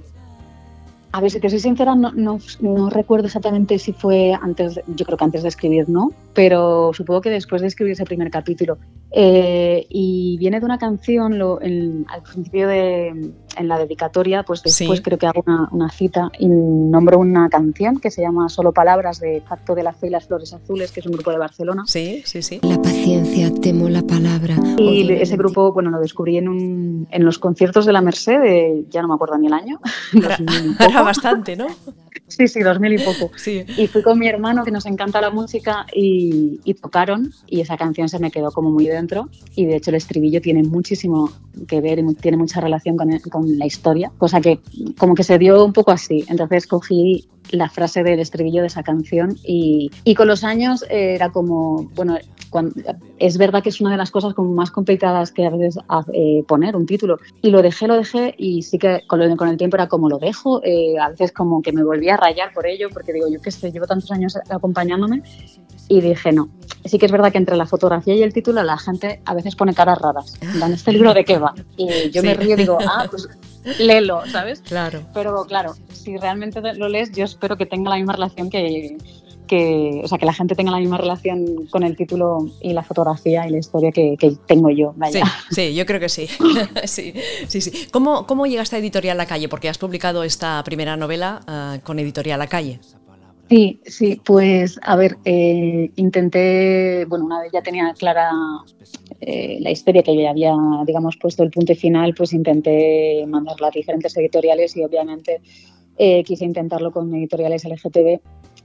a 1.13 1.21
ver, 1.21 1.31
si 1.31 1.41
te 1.41 1.49
soy 1.49 1.61
sincera, 1.61 1.95
no, 1.95 2.13
no, 2.13 2.39
no, 2.61 2.91
recuerdo 2.91 3.27
exactamente 3.27 3.79
si 3.79 3.93
fue 3.93 4.35
antes, 4.43 4.81
yo 4.89 5.07
creo 5.07 5.17
que 5.17 5.25
antes 5.25 5.43
de 5.43 5.49
escribir, 5.49 5.89
¿no? 5.89 6.13
Pero 6.35 6.91
supongo 6.93 7.23
que 7.23 7.31
después 7.31 7.63
de 7.63 7.69
escribir 7.69 7.93
ese 7.93 8.05
primer 8.05 8.31
capítulo. 8.31 8.77
Eh, 9.11 9.87
y 9.89 10.37
viene 10.39 10.61
de 10.61 10.67
una 10.67 10.79
canción, 10.79 11.39
lo, 11.39 11.59
al 11.61 12.23
principio 12.23 12.69
de, 12.69 13.33
en 13.59 13.69
la 13.69 13.79
dedicatoria, 13.79 14.43
pues 14.43 14.63
después 14.63 15.01
creo 15.01 15.19
que 15.19 15.27
hago 15.27 15.43
una, 15.73 15.91
cita 15.91 16.31
y 16.39 16.47
nombro 16.47 17.19
una 17.19 17.49
canción 17.49 17.99
que 17.99 18.11
se 18.11 18.23
llama 18.23 18.49
Solo 18.49 18.73
Palabras 18.73 19.21
de 19.21 19.43
Pacto 19.49 19.75
de 19.75 19.83
la 19.83 19.93
Fe 19.93 20.09
y 20.09 20.11
las 20.11 20.27
Flores 20.27 20.53
Azules, 20.53 20.93
que 20.93 21.01
es 21.01 21.07
un 21.07 21.13
grupo 21.13 21.31
de 21.31 21.39
Barcelona. 21.39 21.85
Sí, 21.87 22.23
sí, 22.25 22.43
sí. 22.43 22.61
La 22.63 22.81
paciencia, 22.81 23.53
temo 23.55 23.89
la 23.89 24.03
palabra. 24.03 24.57
Y 24.77 25.11
ese 25.13 25.37
grupo, 25.37 25.73
bueno, 25.73 25.91
lo 25.91 26.01
descubrí 26.01 26.37
en, 26.37 26.49
un, 26.49 27.09
en 27.11 27.25
los 27.25 27.39
conciertos 27.39 27.87
de 27.87 27.93
la 27.93 28.01
Merced, 28.01 28.41
de, 28.41 28.85
ya 28.91 29.03
no 29.03 29.09
me 29.09 29.15
acuerdo 29.15 29.39
ni 29.39 29.47
el 29.47 29.55
año. 29.55 29.81
Era, 30.81 31.03
bastante, 31.03 31.57
¿no? 31.57 31.67
Sí, 32.27 32.47
sí, 32.47 32.61
dos 32.61 32.79
mil 32.79 32.93
y 32.93 32.99
poco. 32.99 33.31
Sí. 33.37 33.65
Y 33.79 33.87
fui 33.87 34.03
con 34.03 34.19
mi 34.19 34.29
hermano, 34.29 34.63
que 34.63 34.71
nos 34.71 34.85
encanta 34.85 35.19
la 35.19 35.31
música, 35.31 35.87
y, 35.95 36.61
y, 36.63 36.75
tocaron, 36.75 37.33
y 37.47 37.61
esa 37.61 37.79
canción 37.79 38.11
se 38.11 38.19
me 38.19 38.31
quedó 38.31 38.51
como 38.51 38.71
muy 38.71 38.87
dentro. 38.99 39.29
Y 39.55 39.67
de 39.67 39.77
hecho 39.77 39.91
el 39.91 39.97
estribillo 39.97 40.41
tiene 40.41 40.63
muchísimo 40.63 41.31
que 41.67 41.81
ver 41.81 41.99
y 41.99 42.15
tiene 42.15 42.37
mucha 42.37 42.61
relación 42.61 42.97
con, 42.97 43.11
con 43.31 43.59
la 43.59 43.67
historia, 43.67 44.13
cosa 44.19 44.41
que 44.41 44.61
como 44.97 45.15
que 45.15 45.25
se 45.25 45.39
dio 45.39 45.65
un 45.65 45.73
poco 45.73 45.91
así. 45.91 46.25
Entonces 46.29 46.67
cogí 46.67 47.29
la 47.51 47.69
frase 47.71 48.03
del 48.03 48.21
estribillo 48.21 48.61
de 48.61 48.67
esa 48.67 48.83
canción 48.83 49.37
y, 49.43 49.91
y 50.05 50.15
con 50.15 50.29
los 50.29 50.45
años 50.45 50.85
era 50.91 51.31
como, 51.31 51.85
bueno, 51.95 52.19
es 53.19 53.39
verdad 53.39 53.63
que 53.63 53.69
es 53.69 53.81
una 53.81 53.91
de 53.91 53.97
las 53.97 54.11
cosas 54.11 54.35
como 54.35 54.53
más 54.53 54.71
complicadas 54.71 55.33
que 55.33 55.47
a 55.47 55.51
veces 55.51 55.79
eh, 56.13 56.45
poner 56.47 56.77
un 56.77 56.87
título. 56.87 57.19
Y 57.43 57.51
lo 57.51 57.63
dejé, 57.63 57.87
lo 57.87 57.97
dejé 57.97 58.35
y 58.39 58.63
sí 58.63 58.79
que 58.79 59.03
con, 59.07 59.21
el 59.21 59.57
tiempo 59.57 59.77
era 59.77 59.89
como 59.89 60.09
lo 60.09 60.19
dejo, 60.19 60.63
eh, 60.65 60.99
a 60.99 61.11
veces 61.11 61.33
como 61.33 61.63
que 61.63 61.73
me 61.73 61.85
volví 61.85 62.09
a 62.09 62.17
rayar 62.17 62.53
por 62.53 62.67
ello, 62.67 62.89
porque 62.93 63.13
digo, 63.13 63.29
yo 63.29 63.41
qué 63.41 63.51
sé, 63.51 63.71
llevo 63.71 63.87
tantos 63.87 64.11
años 64.11 64.39
acompañándome 64.49 65.23
y 65.89 66.01
dije, 66.01 66.33
no. 66.33 66.49
Sí 66.85 66.99
que 66.99 67.07
es 67.07 67.13
verdad 67.13 67.33
que 67.33 67.39
entre 67.39 67.57
la 67.57 67.67
fotografía 67.67 68.15
y 68.15 68.23
el 68.23 68.33
título 68.33 68.63
la 68.63 68.79
gente 68.79 69.21
a 69.25 69.35
veces 69.35 69.57
pone 69.57 69.75
caras 69.75 69.99
raras. 69.99 70.35
Dan 70.59 70.73
este 70.73 70.93
libro 70.93 71.15
de 71.15 71.25
qué 71.25 71.39
va. 71.39 71.55
Y 71.77 72.11
yo 72.11 72.23
me 72.23 72.35
río 72.35 72.55
y 72.55 72.59
digo, 72.59 72.79
ah, 72.87 73.07
pues 73.11 73.29
léelo, 73.79 74.23
¿sabes? 74.31 74.61
Claro. 74.61 75.03
Pero 75.15 75.45
claro, 75.45 75.75
si 75.93 76.17
realmente 76.17 76.61
lo 76.75 76.89
lees, 76.89 77.13
yo 77.13 77.25
espero 77.25 77.57
que 77.57 77.67
tenga 77.67 77.91
la 77.91 77.97
misma 77.97 78.13
relación 78.13 78.51
que, 78.51 78.97
que, 79.49 80.01
o 80.05 80.09
sea, 80.09 80.19
que 80.19 80.27
la 80.27 80.33
gente 80.33 80.55
tenga 80.55 80.71
la 80.71 80.79
misma 80.79 80.99
relación 80.99 81.67
con 81.71 81.83
el 81.83 81.97
título 81.97 82.49
y 82.61 82.73
la 82.73 82.85
fotografía 82.85 83.47
y 83.49 83.51
la 83.51 83.59
historia 83.59 83.91
que, 83.91 84.17
tengo 84.47 84.71
yo. 84.71 84.95
Sí, 85.11 85.21
sí, 85.51 85.75
yo 85.75 85.85
creo 85.87 85.99
que 85.99 86.09
sí. 86.09 86.29
sí, 86.85 87.15
sí, 87.49 87.61
sí. 87.61 87.89
¿Cómo, 87.91 88.27
¿Cómo 88.27 88.47
llegaste 88.47 88.77
a 88.77 88.79
Editorial 88.79 89.17
La 89.17 89.27
Calle? 89.27 89.49
Porque 89.49 89.69
has 89.69 89.79
publicado 89.79 90.23
esta 90.23 90.63
primera 90.65 90.97
novela 90.97 91.41
ah, 91.47 91.79
con 91.83 91.99
Editorial 91.99 92.39
La 92.39 92.47
Calle. 92.47 92.79
Sí, 93.49 93.81
sí, 93.87 94.21
pues 94.23 94.79
a 94.83 94.95
ver, 94.97 95.17
eh, 95.25 95.91
intenté, 95.97 97.07
bueno, 97.07 97.25
una 97.25 97.41
vez 97.41 97.51
ya 97.51 97.63
tenía 97.63 97.95
clara 97.95 98.31
eh, 99.21 99.59
la 99.61 99.71
historia 99.71 100.03
que 100.03 100.15
ya 100.15 100.31
había, 100.31 100.55
digamos, 100.87 101.17
puesto 101.17 101.45
el 101.45 101.51
punto 101.51 101.75
final, 101.75 102.13
pues 102.15 102.35
intenté 102.35 103.25
mandarla 103.27 103.69
a 103.69 103.71
diferentes 103.71 104.15
editoriales 104.19 104.77
y 104.77 104.85
obviamente 104.85 105.41
eh, 105.97 106.23
quise 106.25 106.45
intentarlo 106.45 106.93
con 106.93 107.15
editoriales 107.15 107.65
LGTB 107.65 108.21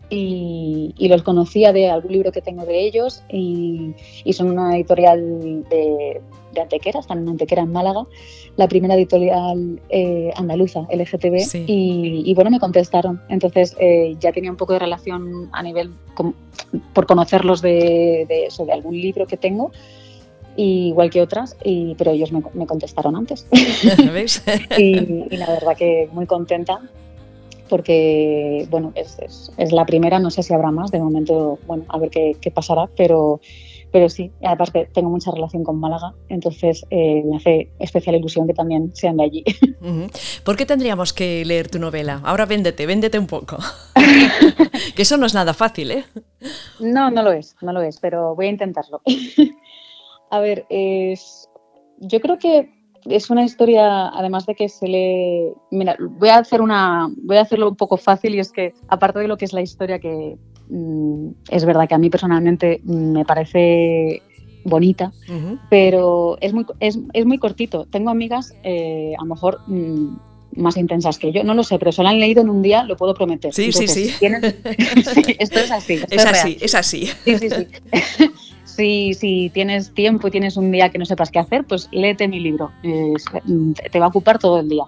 y, 0.09 1.07
los 1.07 1.23
conocía 1.23 1.73
de 1.73 1.89
algún 1.89 2.11
libro 2.11 2.31
que 2.31 2.41
tengo 2.41 2.65
de 2.65 2.85
ellos 2.85 3.23
y, 3.29 3.93
son 4.31 4.51
una 4.51 4.75
editorial 4.75 5.63
de, 5.69 6.21
de, 6.53 6.61
Antequera, 6.61 6.99
están 6.99 7.19
en 7.19 7.29
Antequera 7.29 7.63
en 7.63 7.71
Málaga, 7.71 8.05
la 8.55 8.67
primera 8.67 8.93
editorial 8.95 9.81
eh, 9.89 10.31
andaluza 10.35 10.81
LGTB 10.91 11.65
y, 11.67 12.33
bueno, 12.35 12.51
me 12.51 12.59
contestaron. 12.59 13.21
Entonces 13.29 13.75
eh, 13.79 14.15
ya 14.19 14.31
tenía 14.31 14.51
un 14.51 14.57
poco 14.57 14.73
de 14.73 14.79
relación 14.79 15.49
a 15.51 15.63
nivel 15.63 15.91
por 16.93 17.05
conocerlos 17.07 17.61
de, 17.61 18.27
eso, 18.47 18.65
de 18.65 18.73
algún 18.73 18.99
libro 18.99 19.25
que 19.25 19.37
tengo 19.37 19.71
igual 20.55 21.09
que 21.09 21.19
otras, 21.19 21.57
y, 21.63 21.95
pero 21.95 22.11
ellos 22.11 22.31
me, 22.31 22.67
contestaron 22.67 23.15
antes. 23.15 23.47
y, 24.77 25.25
y, 25.31 25.37
la 25.37 25.47
verdad 25.47 25.75
que 25.75 26.07
muy 26.11 26.27
contenta 26.27 26.79
porque 27.73 28.67
bueno, 28.69 28.91
es, 28.93 29.17
es, 29.57 29.71
la 29.71 29.83
primera, 29.83 30.19
no 30.19 30.29
sé 30.29 30.43
si 30.43 30.53
habrá 30.53 30.69
más, 30.69 30.91
de 30.91 30.99
momento, 30.99 31.57
bueno, 31.65 31.85
a 31.89 31.97
ver 31.97 32.11
qué, 32.11 32.37
qué 32.39 32.51
pasará, 32.51 32.87
pero, 32.95 33.41
pero 33.91 34.09
sí, 34.09 34.31
aparte 34.45 34.87
tengo 34.93 35.09
mucha 35.09 35.31
relación 35.31 35.63
con 35.63 35.79
Málaga, 35.79 36.13
entonces 36.29 36.85
eh, 36.91 37.23
me 37.25 37.37
hace 37.37 37.71
especial 37.79 38.15
ilusión 38.15 38.45
que 38.45 38.53
también 38.53 38.95
sean 38.95 39.17
de 39.17 39.23
allí. 39.23 39.43
¿Por 40.45 40.55
qué 40.55 40.67
tendríamos 40.67 41.13
que 41.13 41.43
leer 41.45 41.67
tu 41.67 41.79
novela? 41.79 42.21
Ahora 42.23 42.45
véndete, 42.45 42.85
véndete 42.85 43.17
un 43.17 43.25
poco. 43.25 43.57
que 44.95 45.01
eso 45.01 45.17
no 45.17 45.25
es 45.25 45.33
nada 45.33 45.55
fácil, 45.55 45.89
¿eh? 45.89 46.05
No, 46.79 47.09
no 47.09 47.23
lo 47.23 47.31
es, 47.31 47.55
no 47.63 47.73
lo 47.73 47.81
es, 47.81 47.97
pero 47.99 48.35
voy 48.35 48.45
a 48.45 48.49
intentarlo. 48.49 49.01
a 50.29 50.39
ver, 50.39 50.67
es, 50.69 51.49
yo 51.97 52.21
creo 52.21 52.37
que 52.37 52.69
es 53.05 53.29
una 53.29 53.43
historia, 53.43 54.09
además 54.09 54.45
de 54.45 54.55
que 54.55 54.69
se 54.69 54.87
le... 54.87 55.53
Mira, 55.71 55.95
voy 55.99 56.29
a, 56.29 56.37
hacer 56.37 56.61
una, 56.61 57.09
voy 57.17 57.37
a 57.37 57.41
hacerlo 57.41 57.69
un 57.69 57.75
poco 57.75 57.97
fácil 57.97 58.35
y 58.35 58.39
es 58.39 58.51
que, 58.51 58.73
aparte 58.87 59.19
de 59.19 59.27
lo 59.27 59.37
que 59.37 59.45
es 59.45 59.53
la 59.53 59.61
historia, 59.61 59.99
que 59.99 60.37
mm, 60.69 61.29
es 61.49 61.65
verdad 61.65 61.87
que 61.87 61.95
a 61.95 61.97
mí 61.97 62.09
personalmente 62.09 62.81
me 62.83 63.25
parece 63.25 64.21
bonita, 64.65 65.11
pero 65.69 66.37
es 66.39 66.53
muy, 66.53 66.65
es, 66.79 66.97
es, 67.13 67.25
muy 67.25 67.37
cortito. 67.37 67.85
Tengo 67.85 68.09
amigas, 68.09 68.53
eh, 68.63 69.13
a 69.17 69.23
lo 69.23 69.29
mejor... 69.33 69.59
Mm, 69.67 70.17
más 70.55 70.77
intensas 70.77 71.17
que 71.17 71.31
yo, 71.31 71.43
no 71.43 71.55
lo 71.55 71.63
sé, 71.63 71.79
pero 71.79 71.91
se 71.91 72.03
lo 72.03 72.09
han 72.09 72.19
leído 72.19 72.43
en 72.43 72.49
un 72.51 72.61
día, 72.61 72.83
lo 72.83 72.95
puedo 72.95 73.15
prometer. 73.15 73.51
Sí, 73.51 73.71
sí, 73.71 73.87
sí. 73.87 74.11
Esto 75.39 75.59
es 75.59 75.71
así. 75.71 75.99
es, 76.11 76.25
así, 76.25 76.57
es 76.61 76.75
así. 76.75 77.07
Sí, 77.25 77.37
sí, 77.39 77.49
sí. 77.49 77.67
Si, 78.75 79.51
tienes 79.53 79.93
tiempo 79.93 80.27
y 80.27 80.31
tienes 80.31 80.57
un 80.57 80.71
día 80.71 80.89
que 80.89 80.97
no 80.97 81.05
sepas 81.05 81.31
qué 81.31 81.39
hacer, 81.39 81.65
pues 81.65 81.89
léete 81.91 82.27
mi 82.27 82.39
libro. 82.39 82.71
te 82.81 83.99
va 83.99 84.05
a 84.05 84.09
ocupar 84.09 84.39
todo 84.39 84.59
el 84.59 84.69
día. 84.69 84.83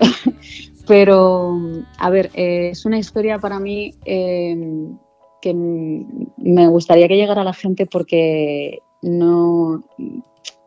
Pero, 0.86 1.58
a 1.98 2.10
ver, 2.10 2.30
es 2.34 2.86
una 2.86 2.98
historia 2.98 3.38
para 3.38 3.60
mí 3.60 3.94
em, 4.04 4.96
que 5.42 5.54
me 5.54 6.66
gustaría 6.68 7.08
que 7.08 7.16
llegara 7.16 7.42
a 7.42 7.44
la 7.44 7.52
gente 7.52 7.86
porque 7.86 8.78
no, 9.02 9.84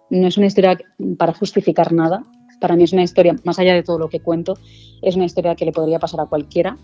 no 0.10 0.28
es 0.28 0.38
una 0.38 0.46
historia 0.46 0.78
para 1.18 1.34
justificar 1.34 1.92
nada. 1.92 2.24
Para 2.60 2.76
mí 2.76 2.84
es 2.84 2.94
una 2.94 3.02
historia, 3.02 3.36
más 3.44 3.58
allá 3.58 3.74
de 3.74 3.82
todo 3.82 3.98
lo 3.98 4.10
que 4.10 4.20
cuento, 4.20 4.54
es 5.02 5.16
una 5.16 5.26
historia 5.26 5.56
que 5.56 5.66
le 5.66 5.72
podría 5.72 5.98
pasar 5.98 6.22
a 6.22 6.28
cualquiera 6.28 6.78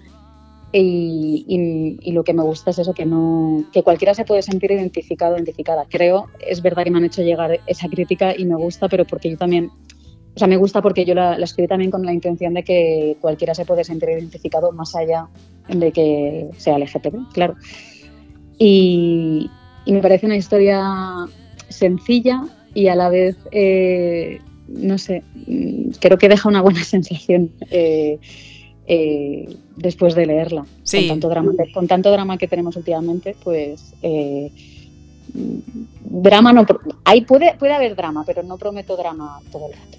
y, 0.74 2.12
lo 2.12 2.24
que 2.24 2.33
me 2.33 2.43
gusta 2.43 2.71
es 2.71 2.79
eso, 2.79 2.93
que, 2.93 3.05
no, 3.05 3.63
que 3.71 3.83
cualquiera 3.83 4.13
se 4.13 4.25
puede 4.25 4.41
sentir 4.41 4.71
identificado, 4.71 5.36
identificada. 5.36 5.86
Creo, 5.89 6.27
es 6.45 6.62
verdad 6.62 6.83
que 6.83 6.91
me 6.91 6.97
han 6.97 7.05
hecho 7.05 7.21
llegar 7.21 7.59
esa 7.67 7.88
crítica 7.88 8.33
y 8.38 8.45
me 8.45 8.55
gusta, 8.55 8.89
pero 8.89 9.05
porque 9.05 9.29
yo 9.29 9.38
también, 9.38 9.71
o 10.36 10.39
sea, 10.39 10.47
me 10.47 10.57
gusta 10.57 10.81
porque 10.81 11.05
yo 11.05 11.15
la, 11.15 11.36
escribí 11.36 11.67
también 11.67 11.91
con 11.91 12.05
la 12.05 12.13
intención 12.13 12.53
de 12.53 12.63
que 12.63 13.17
cualquiera 13.21 13.55
se 13.55 13.65
puede 13.65 13.83
sentir 13.83 14.09
identificado 14.09 14.71
más 14.71 14.95
allá 14.95 15.27
de 15.69 15.91
que 15.91 16.50
sea 16.57 16.77
LGTB, 16.77 17.31
claro. 17.33 17.55
Y, 18.59 19.50
me 19.86 20.01
parece 20.01 20.25
una 20.25 20.36
historia 20.36 20.83
sencilla 21.69 22.43
y 22.74 22.88
a 22.89 22.95
la 22.95 23.07
vez, 23.07 23.38
eh, 23.51 24.39
no 24.67 24.97
sé, 24.97 25.24
creo 26.01 26.17
que 26.17 26.27
deja 26.27 26.50
una 26.50 26.62
buena 26.62 26.83
sensación. 26.83 27.51
Eh, 27.71 28.19
eh, 28.88 29.56
después 29.75 30.15
de 30.15 30.25
leerla. 30.25 30.65
Con, 30.89 31.08
tanto 31.08 31.29
drama, 31.29 31.51
con 31.74 31.88
tanto 31.88 32.12
drama 32.12 32.38
que 32.38 32.48
tenemos 32.48 32.75
últimamente, 32.75 33.36
pues 33.44 33.94
eh, 34.01 34.51
drama 35.29 36.53
no 36.53 36.65
hay 37.03 37.22
puede 37.22 37.56
puede 37.56 37.74
haber 37.74 37.96
drama 37.96 38.24
pero 38.25 38.44
no 38.44 38.58
prometo 38.58 38.96
drama 38.96 39.41
todo 39.51 39.67
el 39.67 39.74
rato 39.74 39.98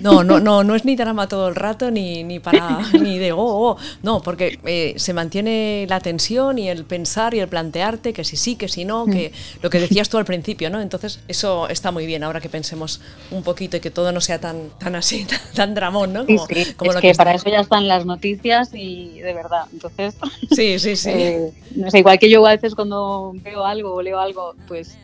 no 0.00 0.24
no 0.24 0.40
no 0.40 0.64
no 0.64 0.74
es 0.74 0.84
ni 0.84 0.96
drama 0.96 1.28
todo 1.28 1.48
el 1.48 1.54
rato 1.54 1.90
ni, 1.90 2.24
ni 2.24 2.38
para 2.38 2.80
ni 2.92 3.18
de 3.18 3.32
oh, 3.32 3.38
oh 3.38 3.76
no 4.02 4.20
porque 4.22 4.58
eh, 4.64 4.94
se 4.96 5.12
mantiene 5.12 5.86
la 5.88 6.00
tensión 6.00 6.58
y 6.58 6.68
el 6.68 6.84
pensar 6.84 7.34
y 7.34 7.40
el 7.40 7.48
plantearte 7.48 8.12
que 8.12 8.24
si 8.24 8.36
sí 8.36 8.56
que 8.56 8.68
si 8.68 8.84
no 8.84 9.06
que 9.06 9.30
mm. 9.30 9.62
lo 9.62 9.70
que 9.70 9.80
decías 9.80 10.08
tú 10.08 10.18
al 10.18 10.24
principio 10.24 10.70
no 10.70 10.80
entonces 10.80 11.20
eso 11.28 11.68
está 11.68 11.90
muy 11.90 12.06
bien 12.06 12.22
ahora 12.22 12.40
que 12.40 12.48
pensemos 12.48 13.00
un 13.30 13.42
poquito 13.42 13.76
y 13.76 13.80
que 13.80 13.90
todo 13.90 14.12
no 14.12 14.20
sea 14.20 14.40
tan 14.40 14.70
tan 14.78 14.96
así 14.96 15.26
tan, 15.54 15.74
dramón 15.74 16.12
no 16.12 16.26
como, 16.26 16.46
sí, 16.46 16.54
es 16.58 16.96
que, 17.00 17.14
para 17.14 17.34
eso 17.34 17.48
ya 17.48 17.60
están 17.60 17.88
las 17.88 18.06
noticias 18.06 18.70
y 18.74 19.18
de 19.20 19.34
verdad 19.34 19.66
entonces 19.72 20.16
sí 20.50 20.78
sí 20.78 20.96
sí. 20.96 21.10
eh, 21.12 21.52
no 21.74 21.90
sé 21.90 21.98
igual 21.98 22.18
que 22.18 22.30
yo 22.30 22.44
a 22.46 22.50
veces 22.50 22.74
cuando 22.74 23.32
veo 23.42 23.64
algo 23.64 23.94
o 23.94 24.02
leo 24.02 24.18
algo 24.18 24.54
pues 24.66 24.96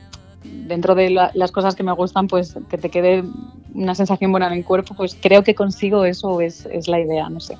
dentro 0.44 0.94
de 0.94 1.10
las 1.10 1.52
cosas 1.52 1.74
que 1.74 1.82
me 1.82 1.92
gustan, 1.92 2.28
pues 2.28 2.56
que 2.70 2.78
te 2.78 2.90
quede 2.90 3.24
una 3.74 3.94
sensación 3.94 4.30
buena 4.30 4.46
en 4.46 4.54
el 4.54 4.64
cuerpo, 4.64 4.94
pues 4.94 5.16
creo 5.20 5.42
que 5.42 5.54
consigo 5.54 6.04
eso, 6.04 6.40
es, 6.40 6.66
es 6.66 6.88
la 6.88 7.00
idea, 7.00 7.28
no 7.28 7.40
sé. 7.40 7.56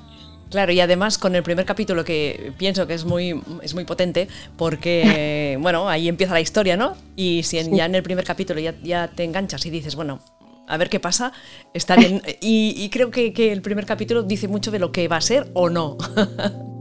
Claro, 0.49 0.71
y 0.71 0.79
además 0.79 1.17
con 1.17 1.35
el 1.35 1.43
primer 1.43 1.65
capítulo 1.65 2.05
que 2.05 2.53
pienso 2.57 2.87
que 2.87 2.93
es 2.93 3.03
muy, 3.03 3.41
es 3.61 3.73
muy 3.73 3.83
potente 3.83 4.27
porque, 4.57 5.57
bueno, 5.61 5.89
ahí 5.89 6.07
empieza 6.07 6.33
la 6.33 6.41
historia, 6.41 6.77
¿no? 6.77 6.95
Y 7.15 7.43
si 7.43 7.57
ya 7.71 7.85
en 7.85 7.95
el 7.95 8.03
primer 8.03 8.23
capítulo 8.23 8.59
ya, 8.59 8.73
ya, 8.83 9.09
te 9.09 9.23
enganchas 9.23 9.65
y 9.65 9.69
dices, 9.69 9.95
bueno, 9.95 10.19
a 10.67 10.77
ver 10.77 10.89
qué 10.89 10.99
pasa, 10.99 11.33
está 11.73 11.95
bien. 11.95 12.21
Y, 12.41 12.89
creo 12.89 13.11
que, 13.11 13.33
que, 13.33 13.51
el 13.51 13.61
primer 13.61 13.85
capítulo 13.85 14.23
dice 14.23 14.47
mucho 14.47 14.71
de 14.71 14.79
lo 14.79 14.91
que 14.91 15.07
va 15.07 15.17
a 15.17 15.21
ser 15.21 15.49
o 15.53 15.69
no. 15.69 15.97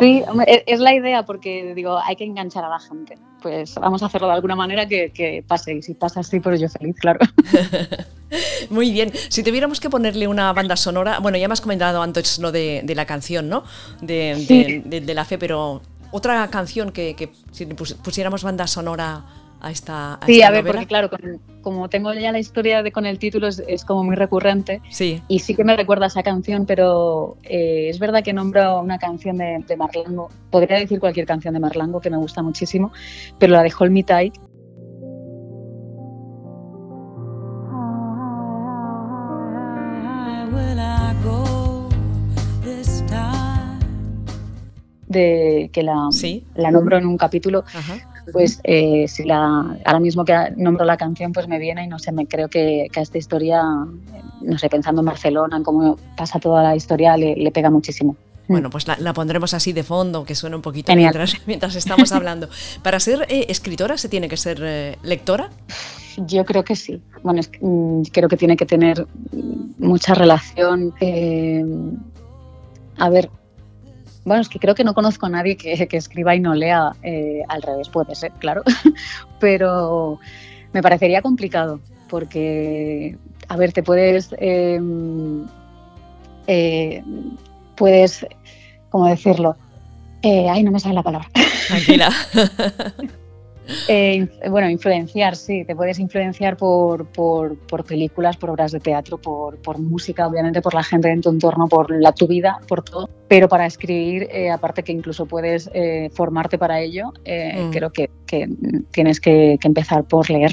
Sí, 0.00 0.22
es 0.66 0.80
la 0.80 0.94
idea 0.94 1.24
porque 1.24 1.74
digo, 1.74 1.98
hay 1.98 2.16
que 2.16 2.24
enganchar 2.24 2.64
a 2.64 2.68
la 2.68 2.78
gente. 2.78 3.18
Pues 3.40 3.74
vamos 3.76 4.02
a 4.02 4.06
hacerlo 4.06 4.28
de 4.28 4.34
alguna 4.34 4.56
manera 4.56 4.86
que, 4.86 5.44
pase. 5.46 5.74
Y 5.74 5.82
si 5.82 5.94
pasa 5.94 6.20
así, 6.20 6.40
pues 6.40 6.60
yo 6.60 6.68
feliz, 6.68 6.96
claro. 6.98 7.20
Muy 8.70 8.90
bien. 8.90 9.12
Si 9.28 9.42
tuviéramos 9.42 9.80
que 9.80 9.88
ponerle 9.88 10.26
una 10.26 10.52
banda 10.52 10.76
sonora, 10.76 11.20
bueno, 11.20 11.38
ya 11.38 11.48
me 11.48 11.52
has 11.52 11.60
comentado 11.60 12.02
antes 12.02 12.38
lo 12.38 12.52
de, 12.52 12.82
la 12.94 13.04
canción, 13.06 13.48
¿no? 13.48 13.64
De, 14.00 14.82
de, 14.84 15.14
la 15.14 15.24
fe, 15.24 15.38
pero 15.38 15.80
otra 16.10 16.48
canción 16.48 16.92
que, 16.92 17.14
que 17.14 17.30
si 17.52 17.66
pusiéramos 17.66 18.42
banda 18.42 18.66
sonora 18.66 19.24
a 19.60 19.70
esta. 19.70 20.18
sí, 20.26 20.42
a 20.42 20.50
ver, 20.50 20.64
porque 20.64 20.86
claro, 20.86 21.10
como 21.62 21.88
tengo 21.88 22.12
ya 22.14 22.32
la 22.32 22.38
historia 22.38 22.82
de 22.82 22.92
con 22.92 23.06
el 23.06 23.18
título, 23.18 23.48
es, 23.48 23.84
como 23.84 24.04
muy 24.04 24.16
recurrente. 24.16 24.80
Sí. 24.90 25.22
Y 25.28 25.40
sí 25.40 25.54
que 25.54 25.64
me 25.64 25.76
recuerda 25.76 26.06
esa 26.06 26.22
canción, 26.22 26.66
pero 26.66 27.36
eh, 27.42 27.88
es 27.88 27.98
verdad 27.98 28.22
que 28.22 28.32
nombro 28.32 28.80
una 28.80 28.98
canción 28.98 29.38
de, 29.38 29.76
Marlango. 29.76 30.28
Podría 30.50 30.78
decir 30.78 31.00
cualquier 31.00 31.26
canción 31.26 31.54
de 31.54 31.60
Marlango 31.60 32.00
que 32.00 32.10
me 32.10 32.16
gusta 32.16 32.42
muchísimo, 32.42 32.92
pero 33.38 33.52
la 33.52 33.62
de 33.62 33.72
Hold 33.78 33.92
Me 33.92 34.02
Tight. 34.02 34.34
De 45.08 45.70
que 45.72 45.82
la, 45.82 46.10
la 46.56 46.70
nombro 46.70 46.98
en 46.98 47.06
un 47.06 47.16
capítulo. 47.16 47.64
Ajá 47.66 48.15
pues 48.32 48.60
eh, 48.64 49.06
si 49.08 49.24
la, 49.24 49.78
ahora 49.84 50.00
mismo 50.00 50.24
que 50.24 50.34
nombro 50.56 50.84
la 50.84 50.96
canción, 50.96 51.32
pues 51.32 51.48
me 51.48 51.58
viene 51.58 51.84
y 51.84 51.86
no 51.86 51.98
sé, 51.98 52.12
me 52.12 52.26
creo 52.26 52.48
que, 52.48 52.88
a 52.94 53.00
esta 53.00 53.18
historia, 53.18 53.62
no 53.62 54.58
sé, 54.58 54.68
pensando 54.68 55.02
en 55.02 55.06
Barcelona, 55.06 55.56
en 55.56 55.62
cómo 55.62 55.96
pasa 56.16 56.38
toda 56.38 56.62
la 56.62 56.76
historia, 56.76 57.16
le, 57.16 57.50
pega 57.50 57.70
muchísimo. 57.70 58.16
Bueno, 58.48 58.70
pues 58.70 58.86
la, 58.86 59.12
pondremos 59.12 59.54
así 59.54 59.72
de 59.72 59.82
fondo, 59.82 60.24
que 60.24 60.34
suene 60.34 60.56
un 60.56 60.62
poquito 60.62 60.94
mientras, 60.94 61.36
mientras, 61.46 61.74
estamos 61.74 62.12
hablando. 62.12 62.48
¿Para 62.82 63.00
ser 63.00 63.26
eh, 63.28 63.46
escritora 63.48 63.98
se 63.98 64.08
tiene 64.08 64.28
que 64.28 64.36
ser 64.36 64.58
eh, 64.62 64.98
lectora? 65.02 65.50
yo 66.18 66.44
creo 66.44 66.64
que 66.64 66.76
sí. 66.76 67.02
Bueno, 67.22 67.42
mm, 67.60 68.02
creo 68.12 68.28
que 68.28 68.36
tiene 68.36 68.56
que 68.56 68.66
tener 68.66 69.06
mucha 69.78 70.14
relación. 70.14 70.94
Eh, 71.00 71.64
a 72.96 73.10
ver, 73.10 73.30
bueno, 74.26 74.42
es 74.42 74.48
que 74.48 74.58
creo 74.58 74.74
que 74.74 74.84
no 74.84 74.92
conozco 74.92 75.26
a 75.26 75.28
nadie 75.28 75.56
que, 75.56 75.88
escriba 75.92 76.34
y 76.34 76.40
no 76.40 76.54
lea 76.54 76.92
eh, 77.02 77.42
al 77.48 77.62
revés, 77.62 77.88
puede 77.88 78.14
ser, 78.14 78.32
claro, 78.32 78.62
pero 79.40 80.18
me 80.72 80.82
parecería 80.82 81.22
complicado 81.22 81.80
porque, 82.10 83.16
a 83.48 83.56
ver, 83.56 83.72
te 83.72 83.82
puedes, 83.82 84.34
em, 84.38 85.46
eh, 86.48 87.02
puedes, 87.76 88.26
¿cómo 88.90 89.06
decirlo? 89.06 89.56
ay, 90.24 90.64
no 90.64 90.72
me 90.72 90.80
sale 90.80 90.96
la 90.96 91.04
palabra. 91.04 91.28
Tranquila. 91.68 92.10
Eh, 93.88 94.28
bueno, 94.48 94.70
influenciar, 94.70 95.36
sí, 95.36 95.64
te 95.64 95.74
puedes 95.74 95.98
influenciar 95.98 96.56
por, 96.56 97.06
por, 97.06 97.84
películas, 97.84 98.36
por 98.36 98.50
obras 98.50 98.72
de 98.72 98.80
teatro, 98.80 99.18
por, 99.18 99.60
por, 99.60 99.78
música, 99.78 100.26
obviamente 100.26 100.62
por 100.62 100.74
la 100.74 100.82
gente 100.82 101.10
en 101.10 101.20
tu 101.20 101.30
entorno, 101.30 101.66
por 101.68 101.90
la, 101.90 102.12
tu 102.12 102.26
vida, 102.26 102.60
por 102.68 102.82
todo. 102.82 103.08
Pero 103.28 103.48
para 103.48 103.66
escribir, 103.66 104.28
eh, 104.30 104.50
aparte 104.50 104.82
que 104.82 104.92
incluso 104.92 105.26
puedes 105.26 105.68
eh, 105.74 106.10
formarte 106.14 106.58
para 106.58 106.80
ello, 106.80 107.12
mm. 107.24 107.70
creo 107.70 107.90
que, 107.90 108.10
que 108.26 108.48
tienes 108.90 109.20
que, 109.20 109.58
que, 109.60 109.68
empezar 109.68 110.04
por 110.04 110.30
leer, 110.30 110.52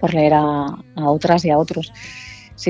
por 0.00 0.14
leer 0.14 0.34
a, 0.34 0.66
a 0.96 1.10
otras 1.10 1.44
y 1.44 1.50
a 1.50 1.58
otros 1.58 1.92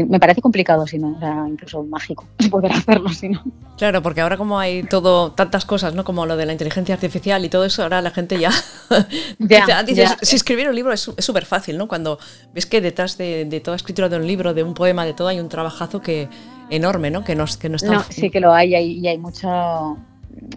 me 0.00 0.18
parece 0.18 0.40
complicado 0.40 0.86
si 0.86 0.98
no, 0.98 1.14
o 1.16 1.18
sea, 1.18 1.44
incluso 1.48 1.82
mágico 1.84 2.26
poder 2.50 2.72
hacerlo 2.72 3.08
si 3.10 3.28
no. 3.28 3.42
Claro, 3.76 4.02
porque 4.02 4.20
ahora 4.20 4.36
como 4.36 4.58
hay 4.58 4.82
todo, 4.84 5.32
tantas 5.32 5.64
cosas, 5.64 5.94
¿no? 5.94 6.04
Como 6.04 6.26
lo 6.26 6.36
de 6.36 6.46
la 6.46 6.52
inteligencia 6.52 6.94
artificial 6.94 7.44
y 7.44 7.48
todo 7.48 7.64
eso, 7.64 7.82
ahora 7.82 8.00
la 8.00 8.10
gente 8.10 8.38
ya, 8.38 8.50
dice, 9.86 10.06
si 10.22 10.36
escribir 10.36 10.68
un 10.68 10.74
libro 10.74 10.92
es 10.92 11.10
súper 11.18 11.44
fácil, 11.44 11.78
¿no? 11.78 11.88
Cuando 11.88 12.18
ves 12.54 12.66
que 12.66 12.80
detrás 12.80 13.18
de, 13.18 13.44
de, 13.44 13.60
toda 13.60 13.76
escritura 13.76 14.08
de 14.08 14.16
un 14.16 14.26
libro, 14.26 14.54
de 14.54 14.62
un 14.62 14.74
poema, 14.74 15.04
de 15.04 15.14
todo, 15.14 15.28
hay 15.28 15.40
un 15.40 15.48
trabajazo 15.48 16.00
que 16.00 16.28
enorme, 16.70 17.10
¿no? 17.10 17.24
Que, 17.24 17.34
nos, 17.34 17.56
que 17.56 17.68
no 17.68 17.76
está... 17.76 18.02
sí 18.04 18.30
que 18.30 18.40
lo 18.40 18.52
hay, 18.52 18.74
y 18.74 19.06
hay, 19.06 19.18
mucho 19.18 19.96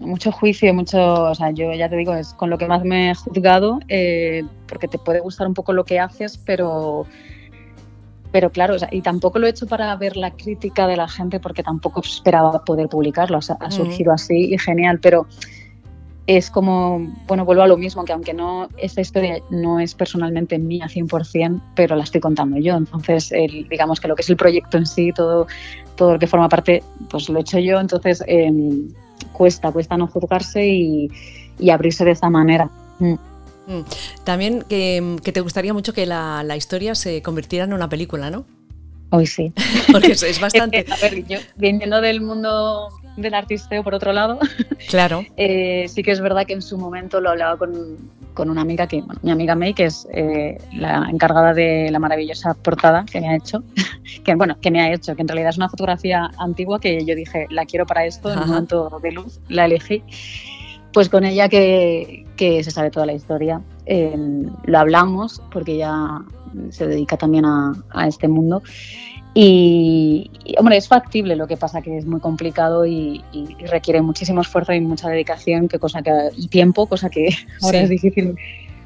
mucho 0.00 0.32
juicio, 0.32 0.72
mucho, 0.72 0.98
o 0.98 1.34
sea, 1.34 1.50
yo 1.50 1.72
ya 1.74 1.88
te 1.88 1.96
digo, 1.96 2.14
es 2.14 2.32
con 2.32 2.48
lo 2.48 2.56
que 2.56 2.66
más 2.66 2.82
me 2.82 3.10
he 3.10 3.14
juzgado, 3.14 3.80
eh, 3.88 4.42
porque 4.66 4.88
te 4.88 4.98
puede 4.98 5.20
gustar 5.20 5.46
un 5.46 5.54
poco 5.54 5.74
lo 5.74 5.84
que 5.84 6.00
haces, 6.00 6.38
pero 6.38 7.06
pero 8.32 8.50
claro, 8.50 8.76
y 8.90 9.00
tampoco 9.02 9.38
lo 9.38 9.46
he 9.46 9.50
hecho 9.50 9.66
para 9.66 9.94
ver 9.96 10.16
la 10.16 10.32
crítica 10.32 10.86
de 10.86 10.96
la 10.96 11.08
gente 11.08 11.40
porque 11.40 11.62
tampoco 11.62 12.00
esperaba 12.00 12.64
poder 12.64 12.88
publicarlo, 12.88 13.38
ha 13.38 13.70
surgido 13.70 14.12
así 14.12 14.52
y 14.52 14.58
genial, 14.58 14.98
pero 15.00 15.26
es 16.26 16.50
como, 16.50 17.06
bueno, 17.28 17.44
vuelvo 17.44 17.62
a 17.62 17.68
lo 17.68 17.76
mismo, 17.76 18.04
que 18.04 18.12
aunque 18.12 18.34
no, 18.34 18.68
esta 18.78 19.00
historia 19.00 19.38
no 19.48 19.78
es 19.78 19.94
personalmente 19.94 20.58
mía 20.58 20.86
100%, 20.86 21.60
pero 21.76 21.94
la 21.94 22.02
estoy 22.02 22.20
contando 22.20 22.58
yo, 22.58 22.76
entonces 22.76 23.30
digamos 23.70 24.00
que 24.00 24.08
lo 24.08 24.16
que 24.16 24.22
es 24.22 24.30
el 24.30 24.36
proyecto 24.36 24.76
en 24.76 24.86
sí, 24.86 25.12
todo, 25.12 25.46
todo 25.94 26.14
lo 26.14 26.18
que 26.18 26.26
forma 26.26 26.48
parte, 26.48 26.82
pues 27.08 27.28
lo 27.28 27.38
he 27.38 27.42
hecho 27.42 27.60
yo, 27.60 27.78
entonces 27.78 28.24
em, 28.26 28.88
cuesta, 29.32 29.70
cuesta 29.70 29.96
no 29.96 30.08
juzgarse 30.08 30.66
y, 30.66 31.10
abrirse 31.72 32.04
de 32.04 32.10
esa 32.10 32.28
manera. 32.28 32.68
Mm. 32.98 33.14
Mm. 33.66 33.80
También 34.24 34.62
que, 34.68 35.18
te 35.32 35.40
gustaría 35.40 35.72
mucho 35.72 35.92
que 35.92 36.06
la, 36.06 36.56
historia 36.56 36.94
se 36.94 37.22
convirtiera 37.22 37.64
en 37.64 37.72
una 37.72 37.88
película, 37.88 38.30
¿no? 38.30 38.44
Hoy 39.10 39.26
sí. 39.26 39.52
Porque 39.92 40.12
es, 40.12 40.40
bastante. 40.40 40.84
a 40.90 40.96
ver, 40.96 41.26
yo 41.26 41.38
viniendo 41.56 42.00
del 42.00 42.20
mundo 42.20 42.88
del 43.16 43.34
artisteo 43.34 43.82
por 43.82 43.94
otro 43.94 44.12
lado, 44.12 44.38
claro. 44.88 45.24
Eh, 45.36 45.86
sí 45.88 46.02
que 46.02 46.10
es 46.10 46.20
verdad 46.20 46.46
que 46.46 46.52
en 46.52 46.62
su 46.62 46.76
momento 46.76 47.20
lo 47.20 47.30
hablaba 47.30 47.56
con, 47.56 47.96
con 48.34 48.50
una 48.50 48.60
amiga 48.60 48.86
que, 48.86 49.02
mi 49.22 49.30
amiga 49.30 49.54
May, 49.54 49.72
que 49.74 49.86
es 49.86 50.06
eh, 50.12 50.58
la 50.74 51.08
encargada 51.10 51.54
de 51.54 51.88
la 51.90 51.98
maravillosa 51.98 52.54
portada 52.54 53.06
que 53.10 53.20
me 53.20 53.30
ha 53.30 53.36
hecho, 53.36 53.62
que 54.22 54.34
bueno, 54.34 54.58
que 54.60 54.70
me 54.70 54.82
ha 54.82 54.92
hecho, 54.92 55.16
que 55.16 55.22
en 55.22 55.28
realidad 55.28 55.50
es 55.50 55.56
una 55.56 55.70
fotografía 55.70 56.30
antigua 56.38 56.78
que 56.78 57.04
yo 57.04 57.14
dije, 57.14 57.46
la 57.48 57.64
quiero 57.64 57.86
para 57.86 58.04
esto, 58.04 58.30
en 58.30 58.40
un 58.40 58.48
momento 58.48 59.00
de 59.02 59.12
luz, 59.12 59.40
la 59.48 59.64
elegí 59.64 60.02
pues 60.96 61.10
con 61.10 61.26
ella 61.26 61.50
que, 61.50 62.24
se 62.38 62.70
sabe 62.70 62.90
toda 62.90 63.04
la 63.04 63.12
historia. 63.12 63.60
Em, 63.84 64.46
lo 64.64 64.78
hablamos 64.78 65.42
porque 65.52 65.72
ella 65.74 66.22
se 66.70 66.86
dedica 66.86 67.18
también 67.18 67.44
a, 67.44 68.08
este 68.08 68.28
mundo. 68.28 68.62
Y, 69.34 70.30
hombre, 70.56 70.78
es 70.78 70.88
factible, 70.88 71.36
lo 71.36 71.46
que 71.46 71.58
pasa 71.58 71.82
que 71.82 71.98
es 71.98 72.06
muy 72.06 72.18
complicado 72.18 72.86
y, 72.86 73.22
requiere 73.70 74.00
muchísimo 74.00 74.40
esfuerzo 74.40 74.72
y 74.72 74.80
mucha 74.80 75.10
dedicación 75.10 75.68
que 75.68 75.78
cosa 75.78 76.00
que, 76.00 76.30
y 76.34 76.48
tiempo, 76.48 76.86
cosa 76.86 77.10
que 77.10 77.28
ahora 77.60 77.82
es 77.82 77.90
difícil. 77.90 78.34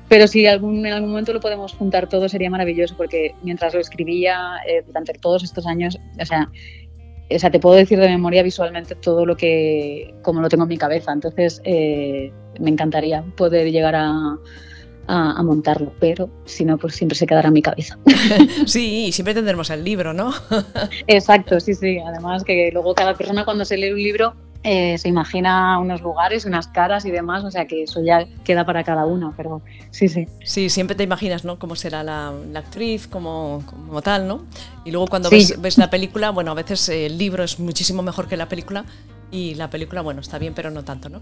Pero 0.09 0.27
si 0.27 0.45
algún, 0.49 0.85
en 0.85 0.93
algún 0.93 1.11
momento 1.11 1.33
lo 1.33 1.39
podemos 1.39 1.75
juntar 1.75 2.09
todo 2.09 2.29
sería 2.29 2.51
maravilloso 2.51 2.97
porque 2.97 3.37
mientras 3.45 3.73
lo 3.73 3.79
escribía 3.79 4.57
eh, 4.67 4.83
durante 4.85 5.13
todos 5.13 5.45
estos 5.45 5.65
años, 5.65 5.97
o 6.21 6.27
sea, 6.27 6.51
o 7.35 7.39
sea, 7.39 7.51
te 7.51 7.61
puedo 7.61 7.77
decir 7.77 7.99
de 7.99 8.09
memoria 8.09 8.43
visualmente 8.43 8.95
todo 8.95 9.25
lo 9.25 9.37
que, 9.37 10.15
como 10.23 10.41
lo 10.41 10.49
tengo 10.49 10.65
en 10.65 10.69
mi 10.69 10.79
cabeza. 10.79 11.13
Entonces, 11.13 11.61
eh, 11.65 12.33
me 12.59 12.71
encantaría 12.71 13.23
poder 13.37 13.71
llegar 13.71 13.95
a, 13.95 14.37
a, 15.07 15.43
montarlo, 15.43 15.93
pero 15.99 16.31
si 16.45 16.65
no, 16.65 16.79
pues 16.79 16.95
siempre 16.95 17.17
se 17.17 17.27
quedará 17.27 17.49
en 17.49 17.55
mi 17.55 17.63
cabeza. 17.63 17.99
Sí, 18.67 19.11
siempre 19.13 19.35
tendremos 19.35 19.71
el 19.71 19.85
libro, 19.85 20.13
¿no? 20.13 20.33
Exacto, 21.07 21.59
sí, 21.61 21.75
sí. 21.75 21.99
Además 21.99 22.45
que 22.45 22.71
luego 22.73 22.95
cada 22.95 23.15
persona 23.15 23.45
cuando 23.45 23.65
se 23.65 23.77
lee 23.77 23.93
un 23.93 24.03
libro 24.03 24.35
eh, 24.63 24.99
se 24.99 25.09
imagina 25.09 25.79
unos 25.79 26.03
lugares, 26.03 26.45
unas 26.45 26.69
caras 26.69 27.07
y 27.07 27.11
demás, 27.11 27.45
o 27.45 27.51
sea 27.51 27.67
que 27.67 27.85
eso 27.85 28.03
ya 28.03 28.27
queda 28.45 28.67
para 28.67 28.85
cada 28.85 29.07
uno, 29.07 29.33
pero 29.37 29.63
sí, 29.91 30.09
sí. 30.09 30.27
Sí, 30.45 30.69
siempre 30.69 30.95
te 30.95 31.03
imaginas, 31.03 31.45
¿no? 31.45 31.59
Cómo 31.59 31.77
será 31.77 32.03
la, 32.03 32.35
actriz, 32.55 33.07
como, 33.07 33.63
como, 33.67 34.03
tal, 34.03 34.29
¿no? 34.29 34.45
Y 34.85 34.91
luego 34.91 35.07
cuando 35.07 35.31
ves, 35.31 35.79
la 35.79 35.89
película, 35.89 36.31
bueno, 36.31 36.51
a 36.51 36.55
veces 36.55 36.89
el 36.91 37.17
libro 37.17 37.43
es 37.43 37.59
muchísimo 37.59 38.03
mejor 38.03 38.29
que 38.29 38.37
la 38.37 38.49
película 38.49 38.85
y 39.31 39.55
la 39.55 39.71
película, 39.71 40.03
bueno, 40.03 40.21
está 40.21 40.39
bien, 40.39 40.53
pero 40.53 40.71
no 40.71 40.85
tanto, 40.85 41.09
¿no? 41.09 41.21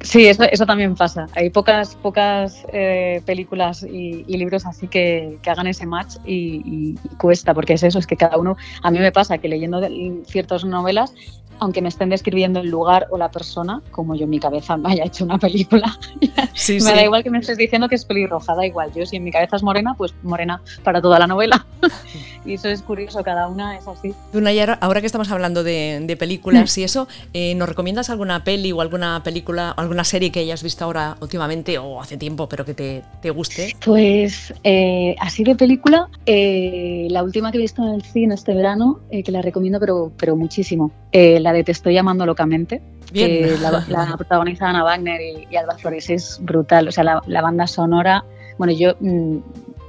Sí, 0.00 0.26
eso, 0.26 0.44
eso 0.44 0.66
también 0.66 0.94
pasa. 0.94 1.26
Hay 1.34 1.50
pocas, 1.50 1.96
pocas 1.96 2.66
eh, 2.72 3.22
películas 3.24 3.82
y, 3.82 4.24
libros 4.36 4.66
así 4.66 4.86
que, 4.86 5.38
que 5.42 5.50
hagan 5.50 5.66
ese 5.66 5.86
match 5.86 6.16
y, 6.26 6.62
y, 6.64 7.16
cuesta, 7.16 7.54
porque 7.54 7.74
es 7.74 7.82
eso, 7.82 7.98
es 7.98 8.06
que 8.06 8.16
cada 8.16 8.36
uno, 8.36 8.56
a 8.82 8.90
mí 8.90 8.98
me 8.98 9.12
pasa 9.12 9.38
que 9.38 9.48
leyendo 9.48 9.80
ciertas 10.26 10.64
novelas 10.64 11.14
aunque 11.60 11.80
me 11.80 11.88
estén 11.88 12.10
describiendo 12.10 12.60
el 12.60 12.68
lugar 12.68 13.06
o 13.10 13.18
la 13.18 13.30
persona, 13.30 13.82
como 13.90 14.14
yo 14.14 14.24
en 14.24 14.30
mi 14.30 14.40
cabeza 14.40 14.76
me 14.76 14.92
haya 14.92 15.04
hecho 15.04 15.24
una 15.24 15.38
película. 15.38 15.96
me 16.68 16.92
da 16.92 17.02
igual 17.02 17.22
que 17.22 17.30
me 17.30 17.38
estés 17.38 17.56
diciendo 17.56 17.88
que 17.88 17.94
es 17.94 18.04
pelirroja, 18.04 18.54
da 18.54 18.66
igual. 18.66 18.92
Yo 18.94 19.06
si 19.06 19.16
en 19.16 19.24
mi 19.24 19.30
cabeza 19.30 19.56
es 19.56 19.62
morena, 19.62 19.94
pues 19.96 20.14
morena 20.22 20.62
para 20.82 21.00
toda 21.00 21.18
la 21.18 21.26
novela. 21.26 21.66
y 22.44 22.54
eso 22.54 22.68
es 22.68 22.82
curioso, 22.82 23.22
cada 23.22 23.48
una 23.48 23.76
es 23.78 23.86
así. 23.86 24.14
Nayara, 24.32 24.74
ahora 24.74 25.00
que 25.00 25.06
estamos 25.06 25.30
hablando 25.30 25.62
de, 25.62 26.14
películas 26.18 26.76
y 26.78 26.84
eso, 26.84 27.08
eh, 27.32 27.54
¿nos 27.56 27.68
recomiendas 27.68 28.08
alguna 28.08 28.44
peli 28.44 28.70
o 28.70 28.80
alguna 28.80 29.22
película, 29.24 29.70
alguna 29.84 30.04
serie 30.04 30.30
que 30.32 30.40
hayas 30.40 30.62
visto 30.62 30.84
ahora 30.84 31.16
últimamente 31.20 31.78
o 31.78 32.00
hace 32.00 32.16
tiempo, 32.16 32.48
pero 32.48 32.64
que 32.64 32.74
te, 32.74 33.02
te 33.22 33.30
guste? 33.30 33.76
Pues 33.84 34.52
eh, 34.64 35.14
así 35.20 35.44
de 35.44 35.54
película, 35.54 36.08
eh, 36.26 37.06
la 37.10 37.22
última 37.22 37.52
que 37.52 37.58
he 37.58 37.60
visto 37.60 37.82
en 37.82 37.94
el 37.94 38.02
cine 38.02 38.34
este 38.34 38.54
verano, 38.54 39.00
que 39.10 39.30
la 39.30 39.42
recomiendo 39.42 39.78
pero, 39.78 40.12
pero 40.16 40.36
muchísimo 40.36 40.90
la 41.12 41.52
de 41.52 41.62
Te 41.62 41.72
estoy 41.72 41.94
llamando 41.94 42.26
locamente, 42.26 42.82
que 43.12 43.56
la, 43.60 43.84
la 43.88 44.16
protagoniza 44.16 44.68
Ana 44.68 44.84
Wagner 44.84 45.20
y, 45.50 45.56
Alba 45.56 45.76
Flores, 45.78 46.10
es 46.10 46.38
brutal. 46.42 46.88
O 46.88 46.92
sea, 46.92 47.04
la, 47.04 47.42
banda 47.42 47.66
sonora, 47.66 48.24
bueno, 48.58 48.72
yo 48.72 48.94
mm, 49.00 49.38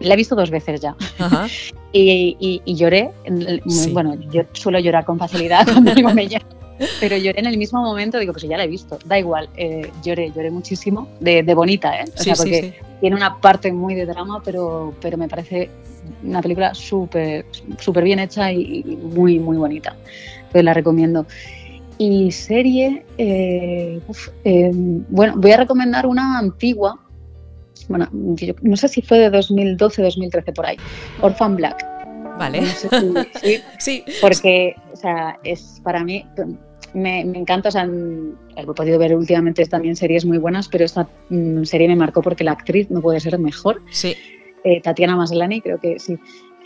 la 0.02 0.14
he 0.14 0.18
visto 0.18 0.36
dos 0.36 0.52
veces 0.52 0.82
ya. 0.82 0.96
y, 1.92 2.76
lloré, 2.76 3.12
bueno, 3.92 4.16
yo 4.32 4.44
suelo 4.54 4.80
llorar 4.80 5.06
con 5.06 5.18
facilidad 5.18 5.66
cuando 5.72 5.94
digo 5.94 6.10
con 6.10 6.20
ella. 6.20 6.42
Pero 7.00 7.18
lloré 7.18 7.40
en 7.40 7.46
el 7.46 7.58
mismo 7.58 7.82
momento, 7.82 8.20
digo, 8.20 8.34
pues 8.34 8.44
ya 8.44 8.58
la 8.58 8.66
he 8.66 8.68
visto, 8.68 9.00
da 9.06 9.18
igual, 9.18 9.50
eh, 9.56 9.90
lloré, 10.04 10.32
lloré 10.32 10.52
muchísimo, 10.52 11.08
de, 11.20 11.42
bonita, 11.54 12.00
¿eh? 12.00 12.06
O 12.18 12.22
sea, 12.22 12.36
porque 12.36 12.76
tiene 13.00 13.16
una 13.16 13.40
parte 13.40 13.72
muy 13.72 13.96
de 13.96 14.06
drama, 14.06 14.42
pero, 14.44 14.94
pero 15.02 15.18
me 15.18 15.28
parece 15.28 15.70
una 16.24 16.42
película 16.42 16.74
súper 16.74 17.46
súper 17.80 18.04
bien 18.04 18.20
hecha 18.20 18.52
y, 18.52 18.84
muy, 18.84 19.40
muy 19.40 19.58
bonita. 19.58 19.96
Entonces 20.38 20.64
la 20.64 20.74
recomiendo. 20.74 21.26
Y 21.98 22.32
serie, 22.32 23.06
eh, 23.18 24.02
eh, 24.44 24.72
bueno, 24.74 25.36
voy 25.38 25.52
a 25.52 25.58
recomendar 25.58 26.06
una 26.06 26.40
antigua, 26.40 27.00
bueno, 27.88 28.10
no 28.12 28.76
sé 28.76 28.88
si 28.90 29.02
fue 29.02 29.20
de 29.20 29.30
2012, 29.30 30.02
2013 30.02 30.52
por 30.52 30.66
ahí, 30.66 30.78
Orphan 31.22 31.56
Black. 31.56 31.86
Vale. 32.38 32.66
sí, 33.80 34.04
Porque, 34.20 34.76
o 34.92 34.96
sea, 34.98 35.40
es 35.44 35.80
para 35.84 36.04
mí, 36.04 36.26
me, 36.96 37.20
encanta, 37.20 37.70
o 37.70 37.72
sea, 37.72 37.88
he 38.56 38.66
podido 38.66 38.98
ver 38.98 39.16
últimamente 39.16 39.66
también 39.66 39.96
series 39.96 40.26
muy 40.26 40.38
buenas, 40.38 40.68
pero 40.70 40.86
esta 40.86 41.08
mm, 41.30 41.64
serie 41.64 41.88
me 41.90 41.96
marcó 41.96 42.22
porque 42.22 42.44
la 42.44 42.54
actriz 42.54 42.90
no 42.90 43.02
puede 43.02 43.20
ser 43.20 43.38
mejor. 43.38 43.82
Sí. 43.92 44.16
Eh, 44.64 44.82
Tatiana 44.82 45.16
Maslany, 45.16 45.62
creo 45.62 45.80
que 45.80 46.00
sí. 46.00 46.18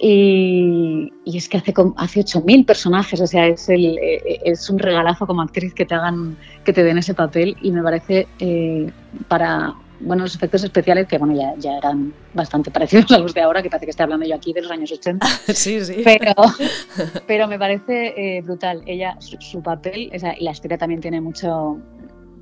Y, 0.01 1.11
es 1.25 1.49
que 1.49 1.57
hace, 1.57 1.73
hace 1.97 2.21
8.000 2.21 2.65
personajes, 2.65 3.19
o 3.19 3.27
sea, 3.27 3.47
es, 3.47 3.67
el, 3.67 3.97
eh, 3.97 4.39
es 4.45 4.69
un 4.69 4.79
regalazo 4.79 5.27
como 5.27 5.41
actriz 5.41 5.73
que 5.73 5.85
te 5.85 5.95
hagan, 5.95 6.37
que 6.63 6.71
te 6.71 6.83
den 6.83 6.99
ese 6.99 7.13
papel 7.13 7.57
y 7.61 7.71
me 7.71 7.83
parece 7.83 8.27
eh, 8.39 8.89
para, 9.27 9.73
bueno, 9.99 10.23
los 10.23 10.35
efectos 10.35 10.63
especiales 10.63 11.07
que 11.07 11.17
bueno, 11.17 11.35
ya, 11.35 11.53
ya 11.57 11.77
eran 11.77 12.13
bastante 12.33 12.71
parecidos 12.71 13.11
a 13.11 13.19
los 13.19 13.33
de 13.33 13.41
ahora, 13.41 13.61
que 13.61 13.69
parece 13.69 13.85
que 13.85 13.91
estoy 13.91 14.03
hablando 14.05 14.25
yo 14.25 14.35
aquí 14.35 14.53
de 14.53 14.61
los 14.61 14.71
años 14.71 14.91
80. 14.91 15.25
sí, 15.53 15.83
sí. 15.83 16.01
Pero, 16.03 16.33
pero 17.27 17.47
me 17.47 17.59
parece 17.59 18.13
eh, 18.15 18.41
brutal. 18.41 18.81
Ella, 18.85 19.17
su, 19.19 19.61
papel, 19.61 20.11
o 20.13 20.19
sea, 20.19 20.35
y 20.37 20.43
la 20.43 20.51
historia 20.51 20.77
también 20.77 21.01
tiene 21.01 21.21
mucho, 21.21 21.77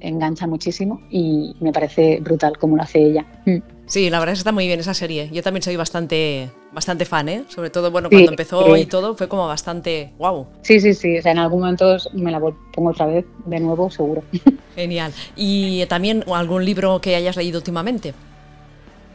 engancha 0.02 0.48
muchísimo 0.48 1.02
y 1.10 1.56
me 1.60 1.72
parece 1.72 2.20
brutal 2.22 2.58
como 2.58 2.76
lo 2.76 2.84
hace 2.84 3.00
ella. 3.00 3.26
Mm. 3.46 3.78
Sí, 3.88 4.10
la 4.10 4.20
verdad 4.20 4.34
es 4.34 4.40
que 4.40 4.42
está 4.42 4.52
muy 4.52 4.68
bien 4.68 4.82
esa 4.82 4.94
serie. 4.94 5.30
Yo 5.32 5.42
también 5.42 5.64
soy 5.64 5.78
bastante, 5.78 6.50
bastante 6.74 7.06
fan, 7.06 7.30
¿eh? 7.30 7.46
Sobre 7.48 7.70
todo, 7.70 7.90
bueno, 7.90 8.10
cuando 8.10 8.32
empezó 8.32 8.76
y 8.76 8.86
todo 8.86 9.16
fue 9.16 9.30
como 9.30 9.48
bastante 9.48 10.12
wow. 10.18 10.46
Sí, 10.62 10.82
sí, 10.82 10.94
sí. 10.94 11.18
O 11.18 11.22
sea, 11.22 11.32
en 11.32 11.40
algún 11.40 11.62
momento 11.62 11.96
me 12.12 12.30
la 12.30 12.40
pongo 12.40 12.90
otra 12.90 13.06
vez 13.06 13.26
de 13.46 13.60
nuevo, 13.62 13.90
seguro. 13.90 14.24
Genial. 14.76 15.14
¿Y 15.38 15.86
también 15.86 16.26
algún 16.34 16.66
libro 16.66 17.00
que 17.00 17.16
hayas 17.16 17.38
leído 17.38 17.60
últimamente? 17.60 18.14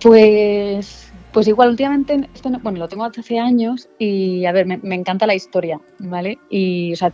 Pues, 0.03 1.13
pues 1.33 1.47
igual, 1.49 1.69
últimamente, 1.69 2.29
bueno, 2.63 2.79
lo 2.79 2.89
tengo 2.89 3.05
hace 3.05 3.39
años 3.39 3.91
y, 3.99 4.47
a 4.47 4.53
ver, 4.53 4.65
me, 4.65 4.79
me, 4.79 4.95
encanta 4.95 5.27
la 5.27 5.35
historia, 5.35 5.79
¿vale? 5.99 6.39
Y, 6.49 6.95
o 6.95 6.97
sea, 6.97 7.13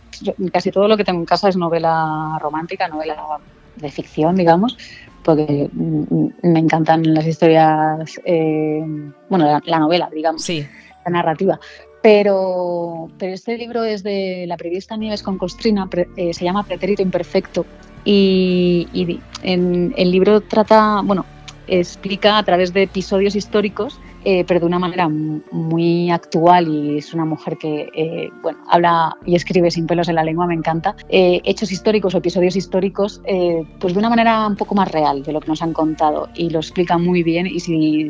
casi 0.53 0.71
todo 0.71 0.87
lo 0.87 0.95
que 0.95 1.03
tengo 1.03 1.19
en 1.19 1.25
casa 1.25 1.49
es 1.49 1.57
novela 1.57 2.39
romántica, 2.41 2.87
novela 2.87 3.39
de 3.77 3.89
ficción, 3.89 4.35
digamos, 4.35 4.77
porque 5.23 5.69
me 5.73 6.59
encantan 6.59 7.13
las 7.13 7.25
historias, 7.25 8.19
eh, 8.25 8.83
bueno, 9.29 9.61
la, 9.63 9.79
novela, 9.79 10.09
digamos, 10.13 10.43
sí. 10.43 10.65
la 11.05 11.11
narrativa. 11.11 11.59
Pero, 12.01 13.09
pero 13.17 13.33
este 13.33 13.57
libro 13.57 13.83
es 13.83 14.03
de 14.03 14.45
la 14.47 14.55
periodista 14.55 14.95
Nieves 14.95 15.21
con 15.21 15.37
Costrina, 15.37 15.89
eh, 16.15 16.33
se 16.33 16.45
llama 16.45 16.63
Pretérito 16.63 17.01
Imperfecto. 17.01 17.65
Y, 18.05 19.19
en, 19.43 19.93
el 19.97 20.11
libro 20.11 20.41
trata, 20.41 21.01
bueno, 21.03 21.25
explica 21.67 22.37
a 22.37 22.43
través 22.43 22.73
de 22.73 22.83
episodios 22.83 23.35
históricos 23.35 23.99
eh, 24.23 24.43
pero 24.47 24.59
de 24.59 24.65
una 24.65 24.79
manera 24.79 25.07
muy 25.09 26.09
actual 26.11 26.67
y 26.67 26.97
es 26.97 27.13
una 27.13 27.25
mujer 27.25 27.57
que 27.57 27.89
eh, 27.93 28.29
bueno, 28.41 28.59
habla 28.67 29.15
y 29.25 29.35
escribe 29.35 29.71
sin 29.71 29.87
pelos 29.87 30.09
en 30.09 30.15
la 30.15 30.23
lengua, 30.23 30.47
me 30.47 30.53
encanta. 30.53 30.95
Eh, 31.09 31.41
hechos 31.43 31.71
históricos 31.71 32.15
o 32.15 32.17
episodios 32.17 32.55
históricos, 32.55 33.21
pues 33.79 33.93
de 33.93 33.99
una 33.99 34.09
manera 34.09 34.47
un 34.47 34.55
poco 34.55 34.75
más 34.75 34.91
real 34.91 35.23
de 35.23 35.31
lo 35.31 35.39
que 35.39 35.47
nos 35.47 35.61
han 35.61 35.73
contado 35.73 36.29
y 36.35 36.49
lo 36.49 36.59
explica 36.59 36.97
muy 36.97 37.23
bien 37.23 37.47
y 37.47 37.59
si, 37.59 38.09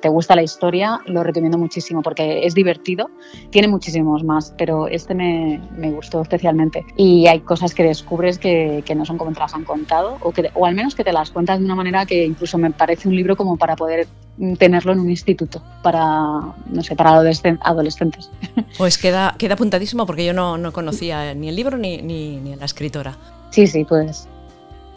te 0.00 0.08
gusta 0.08 0.34
la 0.34 0.42
historia 0.42 1.00
lo 1.06 1.22
recomiendo 1.22 1.58
muchísimo 1.58 2.02
porque 2.02 2.44
es 2.44 2.54
divertido, 2.54 3.10
tiene 3.50 3.68
muchísimos 3.68 4.24
más, 4.24 4.54
pero 4.56 4.88
este 4.88 5.14
me, 5.14 5.60
me 5.76 5.90
gustó 5.90 6.22
especialmente 6.22 6.84
y 6.96 7.26
hay 7.26 7.40
cosas 7.40 7.74
que 7.74 7.82
descubres 7.82 8.38
que, 8.38 8.82
que, 8.84 8.94
no 8.94 9.04
son 9.04 9.18
como 9.18 9.32
te 9.32 9.40
las 9.40 9.54
han 9.54 9.64
contado 9.64 10.18
o, 10.22 10.32
que, 10.32 10.50
o 10.54 10.66
al 10.66 10.74
menos 10.74 10.94
que 10.94 11.04
te 11.04 11.12
las 11.12 11.30
cuentas 11.30 11.58
de 11.58 11.64
una 11.64 11.74
manera 11.74 12.06
que 12.06 12.24
incluso 12.24 12.58
me 12.58 12.70
parece 12.70 13.08
un 13.08 13.16
libro 13.16 13.36
como 13.36 13.56
para 13.56 13.76
poder 13.76 14.06
tenerlo 14.58 14.92
en 14.92 15.00
un 15.00 15.10
instituto 15.10 15.62
para, 15.82 16.00
no 16.66 16.82
sé, 16.82 16.94
para 16.94 17.10
adolescentes. 17.10 18.30
Pues 18.78 18.98
queda, 18.98 19.34
queda 19.38 19.54
apuntadísimo 19.54 20.06
porque 20.06 20.24
yo 20.24 20.32
no, 20.32 20.58
no 20.58 20.72
conocía 20.72 21.34
ni 21.34 21.48
el 21.48 21.56
libro 21.56 21.78
ni, 21.78 22.02
ni, 22.02 22.36
ni, 22.40 22.56
la 22.56 22.66
escritora. 22.66 23.16
Sí, 23.50 23.66
sí, 23.66 23.84
pues 23.84 24.28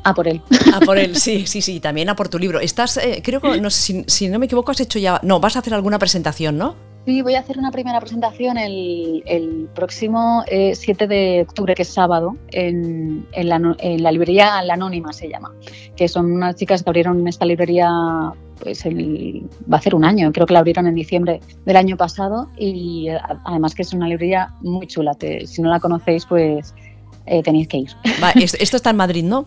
a 0.04 0.14
por 0.14 0.28
él. 0.28 0.42
A 0.74 0.80
por 0.80 0.98
él, 0.98 1.16
sí, 1.18 1.46
sí, 1.46 1.62
sí, 1.62 1.80
también 1.80 2.10
a 2.10 2.16
por 2.16 2.30
tu 2.30 2.40
libro. 2.40 2.60
Estás, 2.60 2.98
eh, 2.98 3.22
creo 3.24 3.40
que, 3.40 3.62
no 3.62 3.70
si, 3.70 4.04
si, 4.08 4.28
no 4.28 4.40
me 4.40 4.48
equivoco, 4.48 4.72
has 4.72 4.82
hecho 4.82 5.00
ya, 5.00 5.20
no, 5.24 5.40
vas 5.40 5.56
a 5.56 5.60
hacer 5.60 5.74
alguna 5.74 6.00
presentación, 6.00 6.58
¿no? 6.58 6.76
Sí, 7.06 7.22
voy 7.22 7.36
a 7.36 7.40
hacer 7.40 7.58
una 7.58 7.72
primera 7.72 8.00
presentación 8.00 8.58
el, 8.58 9.24
el 9.26 9.68
próximo 9.74 10.44
7 10.48 11.04
eh, 11.04 11.08
de 11.08 11.42
octubre, 11.42 11.74
que 11.74 11.84
es 11.84 11.88
sábado, 11.88 12.36
en, 12.50 13.26
en, 13.32 13.50
la, 13.50 13.56
en, 13.80 14.04
la, 14.04 14.12
librería 14.12 14.62
La 14.64 14.74
Anónima 14.74 15.14
se 15.14 15.30
llama, 15.30 15.54
que 15.96 16.08
son 16.08 16.32
unas 16.32 16.56
chicas 16.56 16.84
que 16.84 16.90
abrieron 16.90 17.28
esta 17.28 17.46
librería 17.46 17.90
pues 18.62 18.86
el, 18.86 19.50
va 19.72 19.78
a 19.78 19.82
ser 19.82 19.96
un 19.96 20.06
año, 20.06 20.32
creo 20.32 20.46
que 20.46 20.54
la 20.54 20.60
abrieron 20.60 20.88
en 20.88 20.96
diciembre 20.96 21.40
del 21.66 21.76
año 21.76 21.98
pasado 21.98 22.50
y 22.58 23.10
eh, 23.10 23.18
además 23.46 23.76
que 23.76 23.82
es 23.82 23.94
una 23.94 24.08
librería 24.08 24.54
muy 24.62 24.88
chula, 24.88 25.16
si 25.46 25.62
no 25.62 25.70
la 25.70 25.80
conocéis 25.80 26.26
pues 26.26 26.74
eh, 27.26 27.44
tenéis 27.44 27.68
que 27.68 27.78
ir. 27.78 27.90
Va, 28.22 28.32
esto 28.36 28.78
está 28.78 28.90
en 28.92 28.98
Madrid, 28.98 29.24
¿no? 29.24 29.46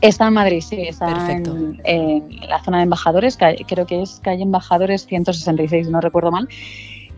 Está 0.00 0.28
en 0.28 0.34
Madrid, 0.34 0.60
sí, 0.60 0.82
está 0.82 1.32
en, 1.32 1.80
en, 1.84 2.40
la 2.48 2.62
zona 2.62 2.78
de 2.78 2.82
embajadores, 2.82 3.38
creo 3.66 3.86
que 3.86 4.02
es 4.02 4.20
calle 4.22 4.42
Embajadores 4.42 5.06
166, 5.06 5.88
no 5.88 6.02
recuerdo 6.02 6.30
mal, 6.30 6.48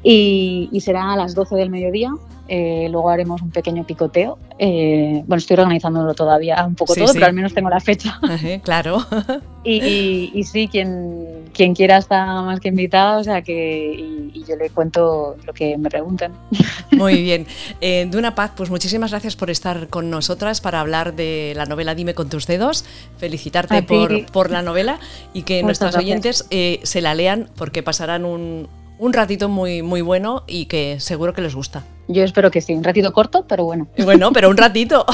y, 0.04 0.68
y 0.70 0.80
será 0.80 1.12
a 1.12 1.16
las 1.16 1.34
12 1.34 1.56
del 1.56 1.70
mediodía 1.70 2.12
eh, 2.48 2.88
luego 2.90 3.10
haremos 3.10 3.42
un 3.42 3.50
pequeño 3.50 3.84
picoteo. 3.84 4.38
Eh, 4.58 5.22
bueno, 5.26 5.38
estoy 5.38 5.58
organizándolo 5.58 6.14
todavía 6.14 6.64
un 6.66 6.74
poco 6.74 6.94
todo, 6.94 7.12
pero 7.12 7.26
al 7.26 7.34
menos 7.34 7.52
tengo 7.52 7.68
la 7.68 7.80
fecha. 7.80 8.18
claro. 8.62 9.04
y, 9.64 10.42
sí, 10.44 10.66
quien, 10.68 11.44
quien 11.52 11.74
quiera 11.74 11.98
está 11.98 12.42
más 12.42 12.60
que 12.60 12.68
invitado, 12.68 13.20
o 13.20 13.24
sea 13.24 13.42
que 13.42 13.94
y, 14.32 14.44
yo 14.48 14.56
le 14.56 14.70
cuento 14.70 15.36
lo 15.46 15.52
que 15.52 15.76
me 15.76 15.90
pregunten. 15.90 16.32
Muy 16.92 17.22
bien. 17.22 17.46
Eh, 17.80 18.08
Duna 18.10 18.34
Paz, 18.34 18.52
pues 18.56 18.70
muchísimas 18.70 19.10
gracias 19.10 19.36
por 19.36 19.50
estar 19.50 19.88
con 19.88 20.08
nosotras 20.08 20.60
para 20.60 20.80
hablar 20.80 21.14
de 21.14 21.52
la 21.54 21.66
novela 21.66 21.94
Dime 21.94 22.14
con 22.14 22.30
tus 22.30 22.46
dedos. 22.46 22.84
Felicitarte 23.18 23.82
por, 23.82 24.24
por, 24.26 24.50
la 24.50 24.62
novela 24.62 24.98
y 25.34 25.42
que 25.42 25.62
nuestros 25.62 25.94
oyentes 25.96 26.46
eh, 26.50 26.80
se 26.82 27.02
la 27.02 27.14
lean 27.14 27.48
porque 27.56 27.82
pasarán 27.82 28.24
un, 28.24 28.68
un 28.98 29.12
ratito 29.12 29.48
muy, 29.48 29.82
muy 29.82 30.00
bueno 30.00 30.44
y 30.46 30.66
que 30.66 31.00
seguro 31.00 31.32
que 31.32 31.40
les 31.40 31.54
gusta. 31.54 31.84
Yo 32.08 32.24
espero 32.24 32.50
que 32.50 32.60
sí, 32.60 32.74
un 32.74 32.84
ratito 32.84 33.12
corto, 33.12 33.44
pero 33.46 33.64
bueno. 33.64 33.88
Bueno, 34.02 34.32
pero 34.32 34.48
un 34.48 34.56
ratito. 34.58 35.04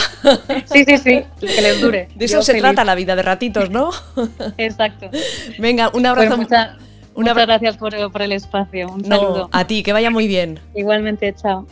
sí, 0.67 0.85
sí, 0.85 0.99
sí, 0.99 1.25
que 1.41 1.63
les 1.63 1.81
dure. 1.81 2.09
De 2.15 2.25
eso 2.25 2.43
se 2.43 2.55
trata 2.55 2.85
la 2.85 2.95
vida 2.95 3.17
de 3.17 3.23
ratitos, 3.23 3.71
¿no? 3.71 3.91
Exacto. 4.59 5.11
Venga, 5.59 5.91
un 5.93 6.07
abrazo. 6.07 6.37
Pues 6.37 6.59
muchas 7.17 7.47
gracias 7.47 7.77
por, 7.77 8.13
por, 8.13 8.23
el 8.23 8.33
espacio. 8.33 8.89
Un 8.89 9.05
saludo. 9.05 9.49
A 9.53 9.67
ti, 9.67 9.83
que 9.83 9.93
vaya 9.93 10.11
muy 10.11 10.27
bien. 10.27 10.61
Igualmente, 10.75 11.33
chao. 11.35 11.67